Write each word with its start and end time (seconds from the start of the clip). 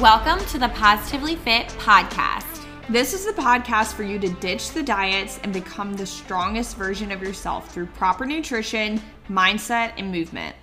Welcome 0.00 0.38
to 0.50 0.58
the 0.58 0.68
Positively 0.68 1.34
Fit 1.34 1.66
podcast. 1.70 2.64
This 2.88 3.12
is 3.12 3.26
the 3.26 3.32
podcast 3.32 3.94
for 3.94 4.04
you 4.04 4.20
to 4.20 4.28
ditch 4.34 4.70
the 4.70 4.82
diets 4.82 5.40
and 5.42 5.52
become 5.52 5.94
the 5.94 6.06
strongest 6.06 6.76
version 6.76 7.10
of 7.10 7.20
yourself 7.20 7.74
through 7.74 7.86
proper 7.86 8.24
nutrition, 8.24 9.02
mindset, 9.28 9.94
and 9.96 10.12
movement. 10.12 10.54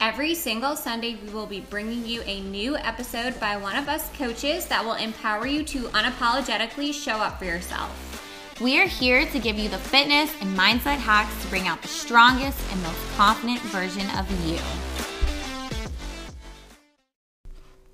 Every 0.00 0.36
single 0.36 0.76
Sunday, 0.76 1.16
we 1.16 1.32
will 1.32 1.46
be 1.46 1.62
bringing 1.62 2.06
you 2.06 2.22
a 2.26 2.42
new 2.42 2.76
episode 2.76 3.40
by 3.40 3.56
one 3.56 3.74
of 3.74 3.88
us 3.88 4.08
coaches 4.16 4.66
that 4.66 4.84
will 4.84 4.94
empower 4.94 5.48
you 5.48 5.64
to 5.64 5.88
unapologetically 5.88 6.94
show 6.94 7.16
up 7.16 7.40
for 7.40 7.44
yourself. 7.46 8.60
We 8.60 8.80
are 8.80 8.86
here 8.86 9.26
to 9.26 9.38
give 9.40 9.58
you 9.58 9.68
the 9.68 9.78
fitness 9.78 10.32
and 10.40 10.56
mindset 10.56 10.98
hacks 10.98 11.42
to 11.42 11.48
bring 11.48 11.66
out 11.66 11.82
the 11.82 11.88
strongest 11.88 12.60
and 12.70 12.80
most 12.84 13.16
confident 13.16 13.58
version 13.62 14.08
of 14.10 14.30
you. 14.46 14.60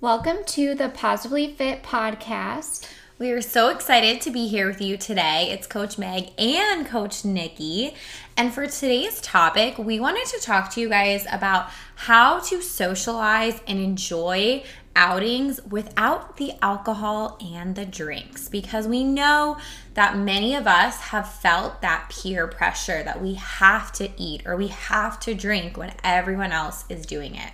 Welcome 0.03 0.43
to 0.47 0.75
the 0.75 0.89
Positively 0.89 1.53
Fit 1.53 1.81
podcast. 1.81 2.85
We 3.19 3.31
are 3.31 3.39
so 3.39 3.69
excited 3.69 4.19
to 4.23 4.31
be 4.31 4.49
here 4.49 4.67
with 4.67 4.81
you 4.81 4.97
today. 4.97 5.49
It's 5.49 5.65
Coach 5.65 5.97
Meg 5.97 6.31
and 6.37 6.85
Coach 6.85 7.23
Nikki. 7.23 7.95
And 8.35 8.53
for 8.53 8.67
today's 8.67 9.21
topic, 9.21 9.77
we 9.77 10.01
wanted 10.01 10.25
to 10.25 10.41
talk 10.41 10.73
to 10.73 10.81
you 10.81 10.89
guys 10.89 11.25
about 11.31 11.69
how 11.95 12.41
to 12.41 12.61
socialize 12.61 13.61
and 13.65 13.79
enjoy 13.79 14.65
outings 14.93 15.63
without 15.63 16.35
the 16.35 16.51
alcohol 16.61 17.39
and 17.41 17.73
the 17.77 17.85
drinks 17.85 18.49
because 18.49 18.89
we 18.89 19.05
know 19.05 19.55
that 19.93 20.17
many 20.17 20.53
of 20.53 20.67
us 20.67 20.99
have 20.99 21.31
felt 21.31 21.81
that 21.81 22.09
peer 22.09 22.45
pressure 22.45 23.03
that 23.03 23.21
we 23.21 23.35
have 23.35 23.93
to 23.93 24.09
eat 24.17 24.45
or 24.45 24.57
we 24.57 24.67
have 24.67 25.17
to 25.21 25.33
drink 25.33 25.77
when 25.77 25.93
everyone 26.03 26.51
else 26.51 26.83
is 26.89 27.05
doing 27.05 27.35
it. 27.35 27.51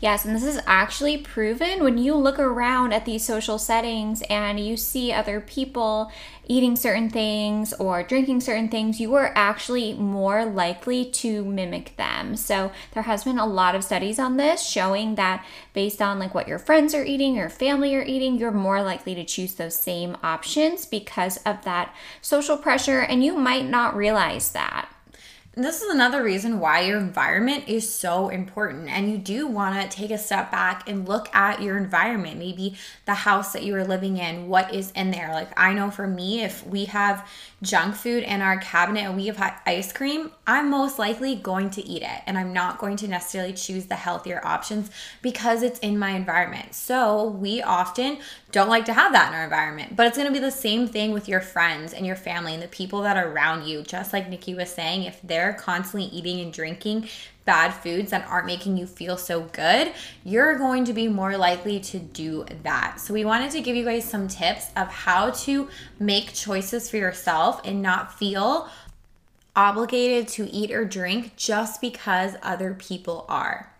Yes, 0.00 0.24
and 0.24 0.34
this 0.34 0.44
is 0.44 0.60
actually 0.64 1.18
proven 1.18 1.82
when 1.82 1.98
you 1.98 2.14
look 2.14 2.38
around 2.38 2.92
at 2.92 3.04
these 3.04 3.24
social 3.24 3.58
settings 3.58 4.22
and 4.30 4.60
you 4.60 4.76
see 4.76 5.12
other 5.12 5.40
people 5.40 6.12
eating 6.46 6.76
certain 6.76 7.10
things 7.10 7.72
or 7.74 8.04
drinking 8.04 8.40
certain 8.40 8.68
things, 8.68 9.00
you 9.00 9.12
are 9.14 9.32
actually 9.34 9.94
more 9.94 10.44
likely 10.44 11.04
to 11.04 11.44
mimic 11.44 11.96
them. 11.96 12.36
So, 12.36 12.70
there 12.92 13.02
has 13.02 13.24
been 13.24 13.40
a 13.40 13.46
lot 13.46 13.74
of 13.74 13.82
studies 13.82 14.20
on 14.20 14.36
this 14.36 14.62
showing 14.64 15.16
that 15.16 15.44
based 15.72 16.00
on 16.00 16.20
like 16.20 16.32
what 16.32 16.46
your 16.46 16.60
friends 16.60 16.94
are 16.94 17.04
eating, 17.04 17.34
your 17.34 17.50
family 17.50 17.96
are 17.96 18.02
eating, 18.02 18.38
you're 18.38 18.52
more 18.52 18.82
likely 18.82 19.16
to 19.16 19.24
choose 19.24 19.54
those 19.56 19.74
same 19.74 20.16
options 20.22 20.86
because 20.86 21.38
of 21.38 21.64
that 21.64 21.92
social 22.22 22.56
pressure 22.56 23.00
and 23.00 23.24
you 23.24 23.36
might 23.36 23.68
not 23.68 23.96
realize 23.96 24.52
that. 24.52 24.88
This 25.58 25.82
is 25.82 25.90
another 25.90 26.22
reason 26.22 26.60
why 26.60 26.82
your 26.82 26.98
environment 26.98 27.64
is 27.66 27.92
so 27.92 28.28
important. 28.28 28.88
And 28.88 29.10
you 29.10 29.18
do 29.18 29.48
want 29.48 29.74
to 29.74 29.96
take 29.96 30.12
a 30.12 30.16
step 30.16 30.52
back 30.52 30.88
and 30.88 31.08
look 31.08 31.34
at 31.34 31.60
your 31.60 31.76
environment, 31.76 32.38
maybe 32.38 32.76
the 33.06 33.14
house 33.14 33.54
that 33.54 33.64
you 33.64 33.74
are 33.74 33.82
living 33.82 34.18
in, 34.18 34.46
what 34.46 34.72
is 34.72 34.92
in 34.92 35.10
there. 35.10 35.32
Like, 35.32 35.50
I 35.58 35.74
know 35.74 35.90
for 35.90 36.06
me, 36.06 36.44
if 36.44 36.64
we 36.64 36.84
have 36.84 37.28
junk 37.60 37.96
food 37.96 38.22
in 38.22 38.40
our 38.40 38.58
cabinet 38.58 39.00
and 39.00 39.16
we 39.16 39.26
have 39.26 39.60
ice 39.66 39.92
cream, 39.92 40.30
I'm 40.46 40.70
most 40.70 40.96
likely 40.96 41.34
going 41.34 41.70
to 41.70 41.84
eat 41.84 42.02
it. 42.02 42.22
And 42.28 42.38
I'm 42.38 42.52
not 42.52 42.78
going 42.78 42.96
to 42.98 43.08
necessarily 43.08 43.52
choose 43.52 43.86
the 43.86 43.96
healthier 43.96 44.40
options 44.44 44.92
because 45.22 45.64
it's 45.64 45.80
in 45.80 45.98
my 45.98 46.10
environment. 46.10 46.76
So, 46.76 47.30
we 47.30 47.62
often 47.62 48.18
don't 48.50 48.68
like 48.68 48.86
to 48.86 48.94
have 48.94 49.12
that 49.12 49.28
in 49.28 49.34
our 49.34 49.44
environment. 49.44 49.94
But 49.94 50.06
it's 50.06 50.16
going 50.16 50.28
to 50.28 50.32
be 50.32 50.38
the 50.38 50.50
same 50.50 50.88
thing 50.88 51.12
with 51.12 51.28
your 51.28 51.40
friends 51.40 51.92
and 51.92 52.06
your 52.06 52.16
family 52.16 52.54
and 52.54 52.62
the 52.62 52.68
people 52.68 53.02
that 53.02 53.16
are 53.16 53.30
around 53.30 53.66
you. 53.66 53.82
Just 53.82 54.12
like 54.12 54.28
Nikki 54.28 54.54
was 54.54 54.70
saying, 54.70 55.02
if 55.02 55.20
they're 55.22 55.52
constantly 55.52 56.08
eating 56.08 56.40
and 56.40 56.52
drinking 56.52 57.08
bad 57.44 57.72
foods 57.72 58.10
that 58.10 58.26
aren't 58.28 58.46
making 58.46 58.76
you 58.76 58.86
feel 58.86 59.16
so 59.16 59.42
good, 59.42 59.92
you're 60.24 60.56
going 60.56 60.84
to 60.86 60.94
be 60.94 61.08
more 61.08 61.36
likely 61.36 61.78
to 61.80 61.98
do 61.98 62.46
that. 62.62 63.00
So, 63.00 63.12
we 63.12 63.24
wanted 63.24 63.50
to 63.50 63.60
give 63.60 63.76
you 63.76 63.84
guys 63.84 64.04
some 64.04 64.28
tips 64.28 64.70
of 64.76 64.88
how 64.88 65.30
to 65.30 65.68
make 65.98 66.32
choices 66.32 66.88
for 66.88 66.96
yourself 66.96 67.60
and 67.64 67.82
not 67.82 68.18
feel 68.18 68.68
obligated 69.54 70.28
to 70.28 70.48
eat 70.50 70.70
or 70.70 70.84
drink 70.84 71.36
just 71.36 71.80
because 71.80 72.36
other 72.42 72.74
people 72.74 73.26
are. 73.28 73.72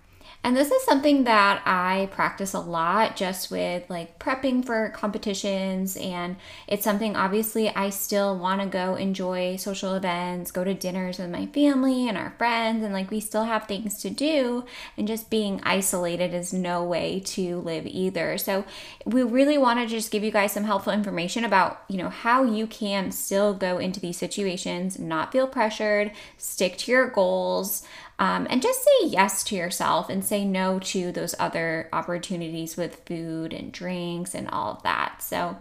And 0.44 0.56
this 0.56 0.71
is 0.71 0.82
something 0.84 1.25
that 1.25 1.62
I 1.66 2.09
practice 2.12 2.54
a 2.54 2.60
lot 2.60 3.16
just 3.16 3.50
with 3.50 3.91
like 3.91 4.19
prepping 4.19 4.65
for 4.65 4.88
competitions. 4.91 5.97
And 5.97 6.37
it's 6.69 6.84
something 6.84 7.16
obviously 7.16 7.69
I 7.69 7.91
still 7.91 8.38
want 8.38 8.60
to 8.60 8.66
go 8.66 8.94
enjoy 8.94 9.56
social 9.56 9.94
events, 9.94 10.50
go 10.53 10.62
to 10.62 10.75
dinners 10.75 11.19
with 11.19 11.28
my 11.31 11.47
family 11.47 12.09
and 12.09 12.16
our 12.16 12.34
friends. 12.38 12.84
And 12.84 12.94
like 12.94 13.10
we 13.10 13.21
still 13.21 13.44
have 13.44 13.66
things 13.66 14.00
to 14.03 14.10
do. 14.10 14.65
And 14.97 15.09
just 15.09 15.28
being 15.28 15.60
isolated 15.65 16.32
is 16.32 16.53
no 16.53 16.84
way 16.84 17.20
to 17.26 17.60
live 17.60 17.87
either. 17.87 18.38
So 18.38 18.65
we 19.05 19.25
really 19.25 19.59
want 19.59 19.81
to 19.81 19.87
just 19.87 20.12
give 20.12 20.22
you 20.22 20.31
guys 20.31 20.53
some 20.53 20.65
helpful 20.65 20.93
information 20.93 21.44
about, 21.44 21.82
you 21.88 21.97
know, 21.97 22.10
how 22.10 22.44
you 22.44 22.69
can 22.69 23.10
still 23.10 23.55
go 23.55 23.78
into 23.78 23.99
these 23.99 24.16
situations, 24.16 25.00
not 25.00 25.32
feel 25.32 25.49
pressured, 25.49 26.12
stick 26.37 26.78
to 26.78 26.93
your 26.93 27.09
goals. 27.09 27.82
Um, 28.18 28.46
and 28.50 28.60
just 28.60 28.82
say 28.82 29.08
yes 29.08 29.44
to 29.44 29.54
yourself 29.54 30.08
and 30.08 30.24
say 30.24 30.44
no 30.44 30.78
to 30.80 31.12
those 31.12 31.34
other 31.38 31.88
opportunities 31.92 32.76
with 32.76 33.04
food 33.06 33.52
and 33.52 33.72
drinks 33.72 34.34
and 34.34 34.48
all 34.48 34.72
of 34.72 34.82
that. 34.82 35.22
So, 35.22 35.56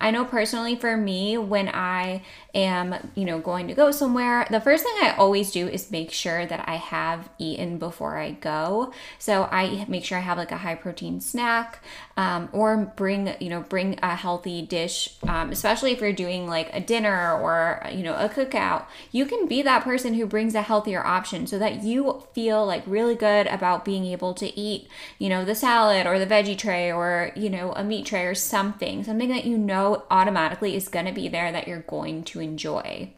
I 0.00 0.10
know 0.10 0.24
personally 0.24 0.76
for 0.76 0.96
me, 0.96 1.36
when 1.36 1.68
I 1.68 2.22
am, 2.54 3.10
you 3.14 3.26
know, 3.26 3.38
going 3.38 3.68
to 3.68 3.74
go 3.74 3.90
somewhere, 3.90 4.46
the 4.50 4.60
first 4.60 4.82
thing 4.82 4.94
I 5.02 5.14
always 5.16 5.52
do 5.52 5.68
is 5.68 5.90
make 5.90 6.10
sure 6.10 6.46
that 6.46 6.66
I 6.66 6.76
have 6.76 7.28
eaten 7.38 7.76
before 7.78 8.16
I 8.16 8.30
go. 8.32 8.92
So 9.18 9.44
I 9.52 9.84
make 9.88 10.04
sure 10.04 10.16
I 10.16 10.22
have 10.22 10.38
like 10.38 10.52
a 10.52 10.56
high 10.56 10.74
protein 10.74 11.20
snack 11.20 11.84
um, 12.16 12.48
or 12.52 12.92
bring, 12.96 13.34
you 13.40 13.50
know, 13.50 13.60
bring 13.60 13.98
a 14.02 14.16
healthy 14.16 14.62
dish, 14.62 15.16
um, 15.28 15.50
especially 15.50 15.92
if 15.92 16.00
you're 16.00 16.12
doing 16.12 16.46
like 16.46 16.70
a 16.72 16.80
dinner 16.80 17.38
or, 17.38 17.86
you 17.92 18.02
know, 18.02 18.14
a 18.14 18.28
cookout. 18.28 18.86
You 19.12 19.26
can 19.26 19.46
be 19.46 19.60
that 19.62 19.84
person 19.84 20.14
who 20.14 20.24
brings 20.24 20.54
a 20.54 20.62
healthier 20.62 21.04
option 21.04 21.46
so 21.46 21.58
that 21.58 21.82
you 21.82 21.99
feel 22.32 22.64
like 22.66 22.82
really 22.86 23.14
good 23.14 23.46
about 23.46 23.84
being 23.84 24.04
able 24.06 24.34
to 24.34 24.58
eat, 24.58 24.88
you 25.18 25.28
know, 25.28 25.44
the 25.44 25.54
salad 25.54 26.06
or 26.06 26.18
the 26.18 26.26
veggie 26.26 26.58
tray 26.58 26.90
or, 26.90 27.32
you 27.36 27.50
know, 27.50 27.72
a 27.72 27.84
meat 27.84 28.06
tray 28.06 28.24
or 28.24 28.34
something, 28.34 29.04
something 29.04 29.28
that 29.28 29.44
you 29.44 29.58
know 29.58 30.04
automatically 30.10 30.76
is 30.76 30.88
going 30.88 31.06
to 31.06 31.12
be 31.12 31.28
there 31.28 31.52
that 31.52 31.68
you're 31.68 31.80
going 31.80 32.22
to 32.24 32.40
enjoy. 32.40 33.10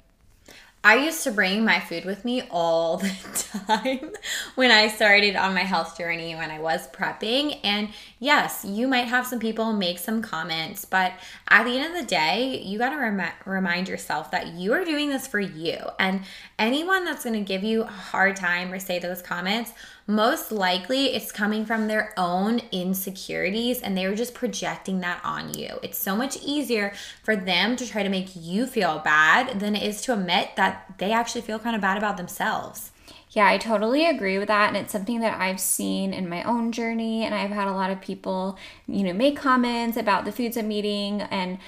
I 0.84 0.96
used 0.96 1.22
to 1.22 1.30
bring 1.30 1.64
my 1.64 1.78
food 1.78 2.04
with 2.04 2.24
me 2.24 2.42
all 2.50 2.96
the 2.98 3.08
time 3.68 4.10
when 4.56 4.72
I 4.72 4.88
started 4.88 5.36
on 5.36 5.54
my 5.54 5.60
health 5.60 5.96
journey, 5.96 6.34
when 6.34 6.50
I 6.50 6.58
was 6.58 6.88
prepping. 6.88 7.60
And 7.62 7.90
yes, 8.18 8.64
you 8.64 8.88
might 8.88 9.06
have 9.06 9.24
some 9.26 9.38
people 9.38 9.72
make 9.72 10.00
some 10.00 10.22
comments, 10.22 10.84
but 10.84 11.12
at 11.48 11.64
the 11.64 11.78
end 11.78 11.94
of 11.94 12.00
the 12.00 12.06
day, 12.06 12.60
you 12.64 12.78
got 12.78 12.90
to 12.90 12.96
rem- 12.96 13.32
remind 13.44 13.88
yourself 13.88 14.32
that 14.32 14.54
you 14.54 14.72
are 14.72 14.84
doing 14.84 15.08
this 15.08 15.28
for 15.28 15.38
you. 15.38 15.78
And 16.00 16.22
anyone 16.58 17.04
that's 17.04 17.22
going 17.22 17.34
to 17.34 17.46
give 17.46 17.62
you 17.62 17.82
a 17.82 17.86
hard 17.86 18.34
time 18.34 18.72
or 18.72 18.80
say 18.80 18.98
those 18.98 19.22
comments, 19.22 19.72
most 20.06 20.52
likely 20.52 21.14
it's 21.14 21.32
coming 21.32 21.64
from 21.64 21.86
their 21.86 22.12
own 22.16 22.60
insecurities 22.72 23.80
and 23.80 23.96
they're 23.96 24.14
just 24.14 24.34
projecting 24.34 25.00
that 25.00 25.20
on 25.24 25.54
you. 25.54 25.78
It's 25.82 25.98
so 25.98 26.16
much 26.16 26.36
easier 26.42 26.92
for 27.22 27.36
them 27.36 27.76
to 27.76 27.86
try 27.86 28.02
to 28.02 28.08
make 28.08 28.34
you 28.34 28.66
feel 28.66 28.98
bad 28.98 29.60
than 29.60 29.76
it 29.76 29.82
is 29.82 30.02
to 30.02 30.12
admit 30.12 30.56
that 30.56 30.94
they 30.98 31.12
actually 31.12 31.42
feel 31.42 31.58
kind 31.58 31.76
of 31.76 31.82
bad 31.82 31.98
about 31.98 32.16
themselves. 32.16 32.90
Yeah, 33.30 33.46
I 33.46 33.56
totally 33.56 34.06
agree 34.06 34.38
with 34.38 34.48
that. 34.48 34.68
And 34.68 34.76
it's 34.76 34.92
something 34.92 35.20
that 35.20 35.40
I've 35.40 35.60
seen 35.60 36.12
in 36.12 36.28
my 36.28 36.42
own 36.42 36.70
journey. 36.70 37.24
And 37.24 37.34
I've 37.34 37.50
had 37.50 37.66
a 37.66 37.72
lot 37.72 37.90
of 37.90 38.00
people, 38.00 38.58
you 38.86 39.04
know, 39.04 39.14
make 39.14 39.38
comments 39.38 39.96
about 39.96 40.26
the 40.26 40.32
foods 40.32 40.56
I'm 40.56 40.70
eating 40.70 41.22
and 41.22 41.58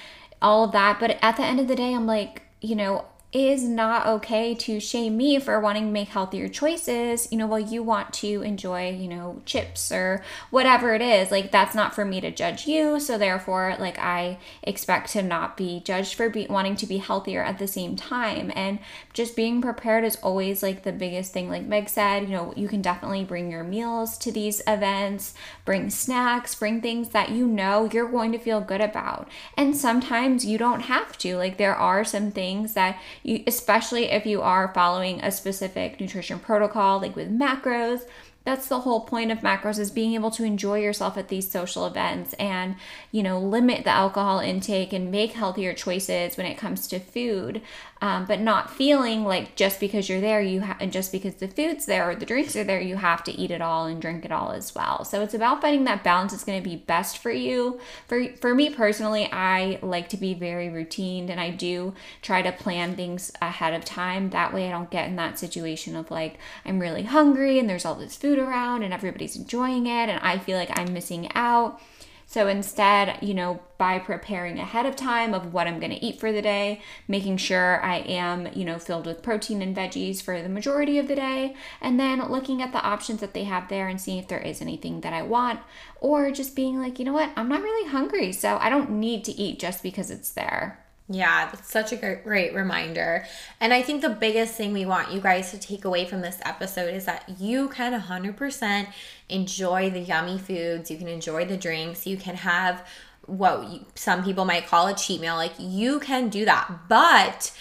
all 0.41 0.65
of 0.65 0.71
that. 0.73 0.99
But 0.99 1.17
at 1.23 1.37
the 1.37 1.43
end 1.43 1.59
of 1.59 1.67
the 1.67 1.75
day, 1.75 1.95
I'm 1.95 2.05
like, 2.05 2.43
you 2.61 2.75
know, 2.75 3.05
is 3.35 3.65
not 3.65 4.07
okay 4.07 4.55
to 4.55 4.79
shame 4.79 5.17
me 5.17 5.37
for 5.37 5.59
wanting 5.59 5.87
to 5.87 5.91
make 5.91 6.07
healthier 6.07 6.47
choices, 6.47 7.27
you 7.29 7.37
know, 7.37 7.45
while 7.45 7.59
you 7.59 7.83
want 7.83 8.13
to 8.13 8.41
enjoy, 8.43 8.89
you 8.89 9.09
know, 9.09 9.41
chips 9.45 9.91
or 9.91 10.23
whatever 10.51 10.93
it 10.93 11.01
is. 11.01 11.31
Like, 11.31 11.51
that's 11.51 11.75
not 11.75 11.93
for 11.93 12.05
me 12.05 12.21
to 12.21 12.31
judge 12.31 12.65
you. 12.65 12.97
So, 12.97 13.17
therefore, 13.17 13.75
like, 13.77 13.99
I 13.99 14.37
expect 14.63 15.11
to 15.11 15.21
not 15.21 15.57
be 15.57 15.81
judged 15.81 16.13
for 16.13 16.29
be- 16.29 16.47
wanting 16.49 16.77
to 16.77 16.87
be 16.87 16.99
healthier 16.99 17.43
at 17.43 17.59
the 17.59 17.67
same 17.67 17.97
time. 17.97 18.53
And 18.55 18.79
just 19.11 19.35
being 19.35 19.61
prepared 19.61 20.05
is 20.05 20.15
always 20.23 20.63
like 20.63 20.83
the 20.83 20.93
biggest 20.93 21.33
thing. 21.33 21.49
Like 21.49 21.65
Meg 21.65 21.89
said, 21.89 22.23
you 22.23 22.29
know, 22.29 22.53
you 22.55 22.69
can 22.69 22.81
definitely 22.81 23.25
bring 23.25 23.51
your 23.51 23.65
meals 23.65 24.17
to 24.19 24.31
these 24.31 24.61
events, 24.65 25.33
bring 25.65 25.89
snacks, 25.89 26.55
bring 26.55 26.79
things 26.79 27.09
that 27.09 27.31
you 27.31 27.47
know 27.47 27.89
you're 27.91 28.07
going 28.07 28.31
to 28.31 28.39
feel 28.39 28.61
good 28.61 28.79
about. 28.79 29.27
And 29.57 29.75
sometimes 29.75 30.45
you 30.45 30.57
don't 30.57 30.83
have 30.83 31.17
to. 31.17 31.35
Like, 31.35 31.57
there 31.57 31.75
are 31.75 32.05
some 32.05 32.31
things 32.31 32.75
that 32.75 32.97
you, 33.25 33.43
especially 33.47 34.05
if 34.05 34.25
you 34.25 34.41
are 34.41 34.71
following 34.73 35.19
a 35.21 35.31
specific 35.31 35.99
nutrition 35.99 36.39
protocol, 36.39 37.01
like 37.01 37.15
with 37.15 37.37
macros, 37.37 38.01
that's 38.45 38.67
the 38.67 38.81
whole 38.81 39.01
point 39.01 39.31
of 39.31 39.39
macros 39.39 39.79
is 39.79 39.91
being 39.91 40.13
able 40.13 40.31
to 40.31 40.43
enjoy 40.43 40.79
yourself 40.79 41.17
at 41.17 41.27
these 41.27 41.49
social 41.49 41.85
events 41.85 42.33
and 42.33 42.75
you 43.11 43.23
know 43.23 43.39
limit 43.39 43.83
the 43.83 43.89
alcohol 43.89 44.39
intake 44.39 44.93
and 44.93 45.11
make 45.11 45.33
healthier 45.33 45.73
choices 45.73 46.37
when 46.37 46.45
it 46.45 46.57
comes 46.57 46.87
to 46.87 46.99
food. 46.99 47.61
Um, 48.01 48.25
but 48.25 48.41
not 48.41 48.69
feeling 48.69 49.23
like 49.23 49.55
just 49.55 49.79
because 49.79 50.09
you're 50.09 50.21
there 50.21 50.41
you 50.41 50.61
and 50.79 50.91
just 50.91 51.13
because 51.13 51.35
the 51.35 51.47
food's 51.47 51.85
there 51.85 52.09
or 52.09 52.15
the 52.15 52.25
drinks 52.25 52.55
are 52.55 52.63
there 52.63 52.79
you 52.79 52.97
have 52.97 53.23
to 53.23 53.31
eat 53.31 53.51
it 53.51 53.61
all 53.61 53.85
and 53.85 54.01
drink 54.01 54.25
it 54.25 54.31
all 54.33 54.51
as 54.51 54.75
well. 54.75 55.05
So 55.05 55.21
it's 55.21 55.33
about 55.33 55.61
finding 55.61 55.85
that 55.85 56.03
balance 56.03 56.33
that's 56.33 56.43
going 56.43 56.61
to 56.61 56.69
be 56.69 56.75
best 56.75 57.17
for 57.17 57.31
you. 57.31 57.79
For 58.05 58.33
for 58.33 58.53
me 58.53 58.69
personally 58.69 59.27
i 59.31 59.79
like 59.81 60.09
to 60.09 60.17
be 60.17 60.33
very 60.33 60.69
routine 60.69 61.29
and 61.29 61.39
i 61.39 61.49
do 61.49 61.93
try 62.21 62.41
to 62.41 62.51
plan 62.51 62.95
things 62.95 63.31
ahead 63.41 63.73
of 63.73 63.85
time. 63.85 64.29
That 64.29 64.53
way 64.53 64.67
i 64.67 64.71
don't 64.71 64.91
get 64.91 65.07
in 65.07 65.15
that 65.15 65.39
situation 65.39 65.95
of 65.95 66.11
like 66.11 66.37
i'm 66.65 66.79
really 66.79 67.03
hungry 67.03 67.57
and 67.57 67.67
there's 67.69 67.85
all 67.85 67.95
this 67.95 68.17
food 68.17 68.34
around 68.39 68.83
and 68.83 68.93
everybody's 68.93 69.35
enjoying 69.35 69.87
it 69.87 70.09
and 70.09 70.19
i 70.21 70.37
feel 70.37 70.57
like 70.57 70.77
i'm 70.77 70.93
missing 70.93 71.29
out 71.35 71.79
so 72.27 72.47
instead, 72.47 73.19
you 73.21 73.33
know, 73.33 73.59
by 73.77 73.99
preparing 73.99 74.57
ahead 74.57 74.85
of 74.85 74.95
time 74.95 75.33
of 75.33 75.53
what 75.53 75.67
I'm 75.67 75.79
going 75.79 75.91
to 75.91 76.03
eat 76.03 76.19
for 76.19 76.31
the 76.31 76.41
day, 76.41 76.81
making 77.07 77.37
sure 77.37 77.81
I 77.83 77.97
am, 77.97 78.49
you 78.53 78.65
know, 78.65 78.79
filled 78.79 79.05
with 79.05 79.21
protein 79.21 79.61
and 79.61 79.75
veggies 79.75 80.21
for 80.21 80.41
the 80.41 80.49
majority 80.49 80.97
of 80.97 81.07
the 81.07 81.15
day, 81.15 81.55
and 81.81 81.99
then 81.99 82.27
looking 82.29 82.61
at 82.61 82.71
the 82.71 82.81
options 82.81 83.21
that 83.21 83.33
they 83.33 83.43
have 83.43 83.69
there 83.69 83.87
and 83.87 84.01
seeing 84.01 84.17
if 84.17 84.27
there 84.27 84.39
is 84.39 84.61
anything 84.61 85.01
that 85.01 85.13
I 85.13 85.21
want, 85.21 85.59
or 86.01 86.31
just 86.31 86.55
being 86.55 86.79
like, 86.79 86.97
you 86.99 87.05
know 87.05 87.13
what, 87.13 87.31
I'm 87.35 87.49
not 87.49 87.61
really 87.61 87.89
hungry, 87.89 88.31
so 88.31 88.57
I 88.57 88.69
don't 88.69 88.89
need 88.91 89.23
to 89.25 89.31
eat 89.31 89.59
just 89.59 89.83
because 89.83 90.09
it's 90.09 90.31
there. 90.31 90.84
Yeah, 91.07 91.51
that's 91.51 91.71
such 91.71 91.91
a 91.91 91.97
great, 91.97 92.23
great 92.23 92.55
reminder. 92.55 93.25
And 93.59 93.71
I 93.73 93.83
think 93.83 94.01
the 94.01 94.09
biggest 94.09 94.55
thing 94.55 94.73
we 94.73 94.87
want 94.87 95.11
you 95.11 95.21
guys 95.21 95.51
to 95.51 95.59
take 95.59 95.85
away 95.85 96.05
from 96.05 96.21
this 96.21 96.39
episode 96.43 96.93
is 96.95 97.05
that 97.05 97.29
you 97.39 97.69
can 97.69 97.99
100% 97.99 98.87
enjoy 99.29 99.91
the 99.91 99.99
yummy 99.99 100.39
foods, 100.39 100.89
you 100.89 100.97
can 100.97 101.07
enjoy 101.07 101.45
the 101.45 101.57
drinks, 101.57 102.07
you 102.07 102.17
can 102.17 102.35
have 102.35 102.87
what 103.27 103.67
some 103.95 104.23
people 104.23 104.45
might 104.45 104.67
call 104.67 104.87
a 104.87 104.95
cheat 104.95 105.21
meal. 105.21 105.35
Like 105.35 105.53
you 105.59 105.99
can 105.99 106.29
do 106.29 106.45
that. 106.45 106.71
But 106.87 107.51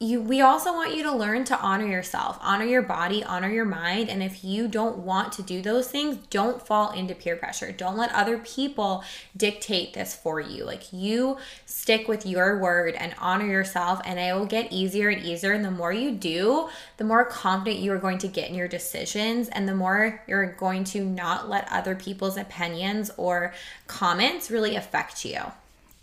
you 0.00 0.20
we 0.20 0.40
also 0.40 0.72
want 0.72 0.96
you 0.96 1.02
to 1.02 1.14
learn 1.14 1.44
to 1.44 1.58
honor 1.60 1.86
yourself 1.86 2.38
honor 2.40 2.64
your 2.64 2.82
body 2.82 3.22
honor 3.22 3.50
your 3.50 3.64
mind 3.64 4.08
and 4.08 4.22
if 4.22 4.42
you 4.42 4.66
don't 4.66 4.98
want 4.98 5.30
to 5.32 5.42
do 5.42 5.60
those 5.60 5.88
things 5.88 6.16
don't 6.30 6.66
fall 6.66 6.92
into 6.92 7.14
peer 7.14 7.36
pressure. 7.36 7.72
Don't 7.72 7.96
let 7.96 8.12
other 8.12 8.38
people 8.38 9.04
dictate 9.36 9.92
this 9.92 10.14
for 10.14 10.40
you. 10.40 10.64
Like 10.64 10.92
you 10.92 11.38
stick 11.66 12.08
with 12.08 12.24
your 12.24 12.58
word 12.58 12.94
and 12.94 13.14
honor 13.18 13.46
yourself 13.46 14.00
and 14.04 14.18
it 14.18 14.34
will 14.34 14.46
get 14.46 14.72
easier 14.72 15.08
and 15.08 15.24
easier. 15.24 15.52
And 15.52 15.64
the 15.64 15.70
more 15.70 15.92
you 15.92 16.12
do 16.12 16.68
the 16.96 17.04
more 17.04 17.24
confident 17.24 17.82
you 17.82 17.92
are 17.92 17.98
going 17.98 18.18
to 18.18 18.28
get 18.28 18.48
in 18.48 18.54
your 18.54 18.68
decisions 18.68 19.48
and 19.48 19.68
the 19.68 19.74
more 19.74 20.22
you're 20.26 20.52
going 20.52 20.84
to 20.84 21.04
not 21.04 21.48
let 21.48 21.70
other 21.70 21.94
people's 21.94 22.36
opinions 22.36 23.10
or 23.16 23.52
comments 23.86 24.50
really 24.50 24.76
affect 24.76 25.24
you 25.24 25.40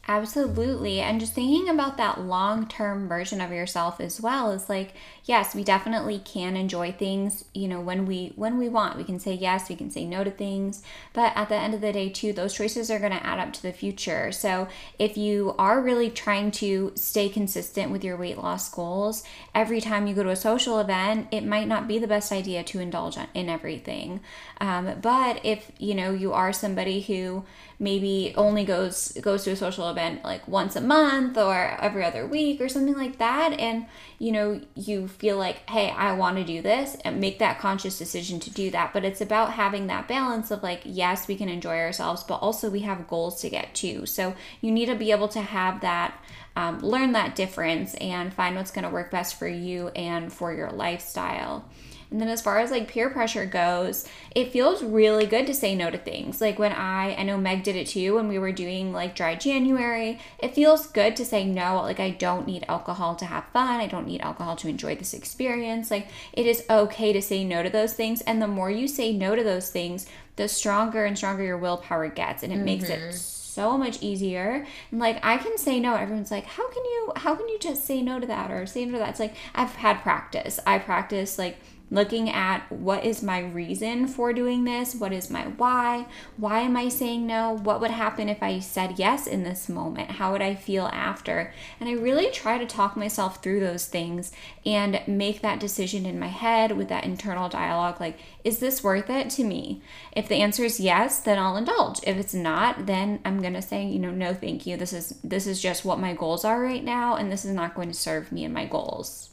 Absolutely. 0.09 1.01
And 1.01 1.19
just 1.19 1.33
thinking 1.33 1.67
about 1.67 1.97
that 1.97 2.21
long 2.21 2.65
term 2.65 3.09
version 3.09 3.41
of 3.41 3.51
yourself 3.51 3.99
as 3.99 4.21
well 4.21 4.51
is 4.51 4.69
like, 4.69 4.93
yes, 5.25 5.53
we 5.53 5.65
definitely 5.65 6.19
can 6.19 6.55
enjoy 6.55 6.93
things, 6.93 7.43
you 7.53 7.67
know, 7.67 7.81
when 7.81 8.05
we 8.05 8.31
when 8.37 8.57
we 8.57 8.69
want. 8.69 8.95
We 8.95 9.03
can 9.03 9.19
say 9.19 9.33
yes, 9.33 9.67
we 9.67 9.75
can 9.75 9.91
say 9.91 10.05
no 10.05 10.23
to 10.23 10.31
things. 10.31 10.81
But 11.11 11.33
at 11.35 11.49
the 11.49 11.55
end 11.55 11.73
of 11.73 11.81
the 11.81 11.91
day 11.91 12.07
too, 12.07 12.31
those 12.31 12.53
choices 12.53 12.89
are 12.89 12.99
gonna 12.99 13.15
add 13.15 13.37
up 13.37 13.51
to 13.53 13.61
the 13.61 13.73
future. 13.73 14.31
So 14.31 14.69
if 14.97 15.17
you 15.17 15.53
are 15.59 15.81
really 15.81 16.09
trying 16.09 16.51
to 16.51 16.93
stay 16.95 17.27
consistent 17.27 17.91
with 17.91 18.05
your 18.05 18.15
weight 18.15 18.37
loss 18.37 18.69
goals, 18.69 19.25
every 19.53 19.81
time 19.81 20.07
you 20.07 20.15
go 20.15 20.23
to 20.23 20.29
a 20.29 20.37
social 20.37 20.79
event, 20.79 21.27
it 21.31 21.43
might 21.43 21.67
not 21.67 21.85
be 21.85 21.99
the 21.99 22.07
best 22.07 22.31
idea 22.31 22.63
to 22.63 22.79
indulge 22.79 23.17
in 23.33 23.49
everything. 23.49 24.21
Um, 24.61 24.99
but 25.01 25.41
if 25.43 25.69
you 25.79 25.95
know 25.95 26.11
you 26.11 26.31
are 26.31 26.53
somebody 26.53 27.01
who 27.01 27.43
maybe 27.79 28.33
only 28.35 28.65
goes 28.65 29.11
goes 29.21 29.43
to 29.43 29.51
a 29.51 29.55
social 29.55 29.89
event 29.89 30.23
like 30.23 30.47
once 30.47 30.75
a 30.75 30.81
month 30.81 31.37
or 31.37 31.77
every 31.79 32.03
other 32.03 32.25
week 32.25 32.59
or 32.59 32.67
something 32.67 32.95
like 32.95 33.17
that. 33.19 33.53
And 33.53 33.85
you 34.19 34.31
know 34.31 34.61
you 34.75 35.07
feel 35.07 35.37
like 35.37 35.69
hey 35.69 35.91
I 35.91 36.13
want 36.13 36.37
to 36.37 36.43
do 36.43 36.61
this 36.61 36.97
and 37.05 37.19
make 37.19 37.39
that 37.39 37.59
conscious 37.59 37.97
decision 37.97 38.39
to 38.41 38.49
do 38.49 38.71
that. 38.71 38.93
But 38.93 39.05
it's 39.05 39.21
about 39.21 39.53
having 39.53 39.87
that 39.87 40.07
balance 40.07 40.49
of 40.51 40.63
like 40.63 40.81
yes 40.85 41.27
we 41.27 41.35
can 41.35 41.49
enjoy 41.49 41.77
ourselves 41.79 42.23
but 42.23 42.35
also 42.35 42.69
we 42.69 42.81
have 42.81 43.07
goals 43.07 43.41
to 43.41 43.49
get 43.49 43.75
to. 43.75 44.05
So 44.05 44.35
you 44.61 44.71
need 44.71 44.87
to 44.87 44.95
be 44.95 45.11
able 45.11 45.27
to 45.29 45.41
have 45.41 45.81
that 45.81 46.19
um, 46.55 46.79
learn 46.79 47.11
that 47.11 47.35
difference 47.35 47.93
and 47.95 48.33
find 48.33 48.55
what's 48.55 48.71
going 48.71 48.83
to 48.83 48.89
work 48.89 49.11
best 49.11 49.37
for 49.37 49.47
you 49.47 49.89
and 49.89 50.33
for 50.33 50.51
your 50.51 50.71
lifestyle 50.71 51.63
and 52.09 52.21
then 52.21 52.29
as 52.29 52.41
far 52.41 52.59
as 52.59 52.71
like 52.71 52.87
peer 52.87 53.09
pressure 53.09 53.45
goes, 53.45 54.07
it 54.33 54.51
feels 54.51 54.81
really 54.81 55.25
good 55.25 55.45
to 55.47 55.53
say 55.53 55.75
no 55.75 55.89
to 55.89 55.97
things. 55.97 56.39
Like 56.39 56.57
when 56.57 56.71
I 56.71 57.15
I 57.15 57.23
know 57.23 57.37
Meg 57.37 57.63
did 57.63 57.75
it 57.75 57.87
too 57.87 58.15
when 58.15 58.29
we 58.29 58.39
were 58.39 58.53
doing 58.53 58.93
like 58.93 59.15
dry 59.15 59.35
January. 59.35 60.19
It 60.39 60.55
feels 60.55 60.87
good 60.87 61.17
to 61.17 61.25
say 61.25 61.45
no. 61.45 61.81
Like 61.81 61.99
I 61.99 62.11
don't 62.11 62.47
need 62.47 62.65
alcohol 62.69 63.15
to 63.17 63.25
have 63.25 63.45
fun. 63.51 63.81
I 63.81 63.87
don't 63.87 64.07
need 64.07 64.21
alcohol 64.21 64.55
to 64.57 64.69
enjoy 64.69 64.95
this 64.95 65.13
experience. 65.13 65.91
Like 65.91 66.07
it 66.31 66.45
is 66.45 66.63
okay 66.69 67.11
to 67.11 67.21
say 67.21 67.43
no 67.43 67.61
to 67.61 67.69
those 67.69 67.93
things 67.93 68.21
and 68.21 68.41
the 68.41 68.47
more 68.47 68.71
you 68.71 68.87
say 68.87 69.11
no 69.11 69.35
to 69.35 69.43
those 69.43 69.69
things, 69.69 70.05
the 70.37 70.47
stronger 70.47 71.03
and 71.03 71.17
stronger 71.17 71.43
your 71.43 71.57
willpower 71.57 72.07
gets 72.07 72.41
and 72.41 72.53
it 72.53 72.57
mm-hmm. 72.57 72.65
makes 72.65 72.89
it 72.89 72.99
mm-hmm. 72.99 73.11
so 73.11 73.77
much 73.77 74.01
easier. 74.01 74.65
And 74.91 75.01
like 75.01 75.19
I 75.25 75.37
can 75.37 75.57
say 75.57 75.81
no. 75.81 75.95
Everyone's 75.95 76.31
like, 76.31 76.45
how 76.45 76.69
can 76.69 76.85
you 76.85 77.11
how 77.17 77.35
can 77.35 77.49
you 77.49 77.59
just 77.59 77.83
say 77.83 78.01
no 78.01 78.21
to 78.21 78.27
that 78.27 78.49
or 78.49 78.65
say 78.65 78.85
no 78.85 78.93
to 78.93 78.99
that? 78.99 79.09
It's 79.09 79.19
like 79.19 79.35
I've 79.53 79.75
had 79.75 80.01
practice. 80.03 80.57
I 80.65 80.79
practice 80.79 81.37
like 81.37 81.57
looking 81.89 82.29
at 82.29 82.69
what 82.71 83.05
is 83.05 83.23
my 83.23 83.39
reason 83.39 84.07
for 84.07 84.33
doing 84.33 84.65
this, 84.65 84.93
what 84.93 85.13
is 85.13 85.29
my 85.29 85.43
why, 85.43 86.05
why 86.35 86.59
am 86.59 86.75
I 86.75 86.89
saying 86.89 87.25
no, 87.25 87.53
what 87.53 87.79
would 87.79 87.91
happen 87.91 88.27
if 88.27 88.43
I 88.43 88.59
said 88.59 88.99
yes 88.99 89.25
in 89.25 89.43
this 89.43 89.69
moment, 89.69 90.11
how 90.11 90.31
would 90.31 90.41
I 90.41 90.55
feel 90.55 90.87
after. 90.87 91.53
And 91.79 91.87
I 91.87 91.93
really 91.93 92.29
try 92.29 92.57
to 92.57 92.65
talk 92.65 92.97
myself 92.97 93.41
through 93.41 93.61
those 93.61 93.85
things 93.85 94.31
and 94.65 95.01
make 95.07 95.41
that 95.41 95.59
decision 95.59 96.05
in 96.05 96.19
my 96.19 96.27
head 96.27 96.73
with 96.73 96.89
that 96.89 97.05
internal 97.05 97.47
dialogue 97.47 98.01
like, 98.01 98.19
is 98.43 98.59
this 98.59 98.83
worth 98.83 99.09
it 99.09 99.29
to 99.31 99.43
me? 99.43 99.81
If 100.11 100.27
the 100.27 100.35
answer 100.35 100.63
is 100.63 100.79
yes, 100.79 101.19
then 101.19 101.39
I'll 101.39 101.57
indulge. 101.57 101.99
If 102.03 102.17
it's 102.17 102.33
not, 102.33 102.85
then 102.85 103.19
I'm 103.23 103.41
going 103.41 103.53
to 103.53 103.61
say, 103.61 103.85
you 103.85 103.99
know, 103.99 104.11
no 104.11 104.33
thank 104.33 104.65
you. 104.65 104.77
This 104.77 104.93
is 104.93 105.19
this 105.23 105.47
is 105.47 105.61
just 105.61 105.85
what 105.85 105.99
my 105.99 106.13
goals 106.13 106.43
are 106.43 106.61
right 106.61 106.83
now 106.83 107.15
and 107.15 107.31
this 107.31 107.45
is 107.45 107.51
not 107.51 107.75
going 107.75 107.89
to 107.89 107.93
serve 107.93 108.31
me 108.31 108.43
and 108.43 108.53
my 108.53 108.65
goals. 108.65 109.29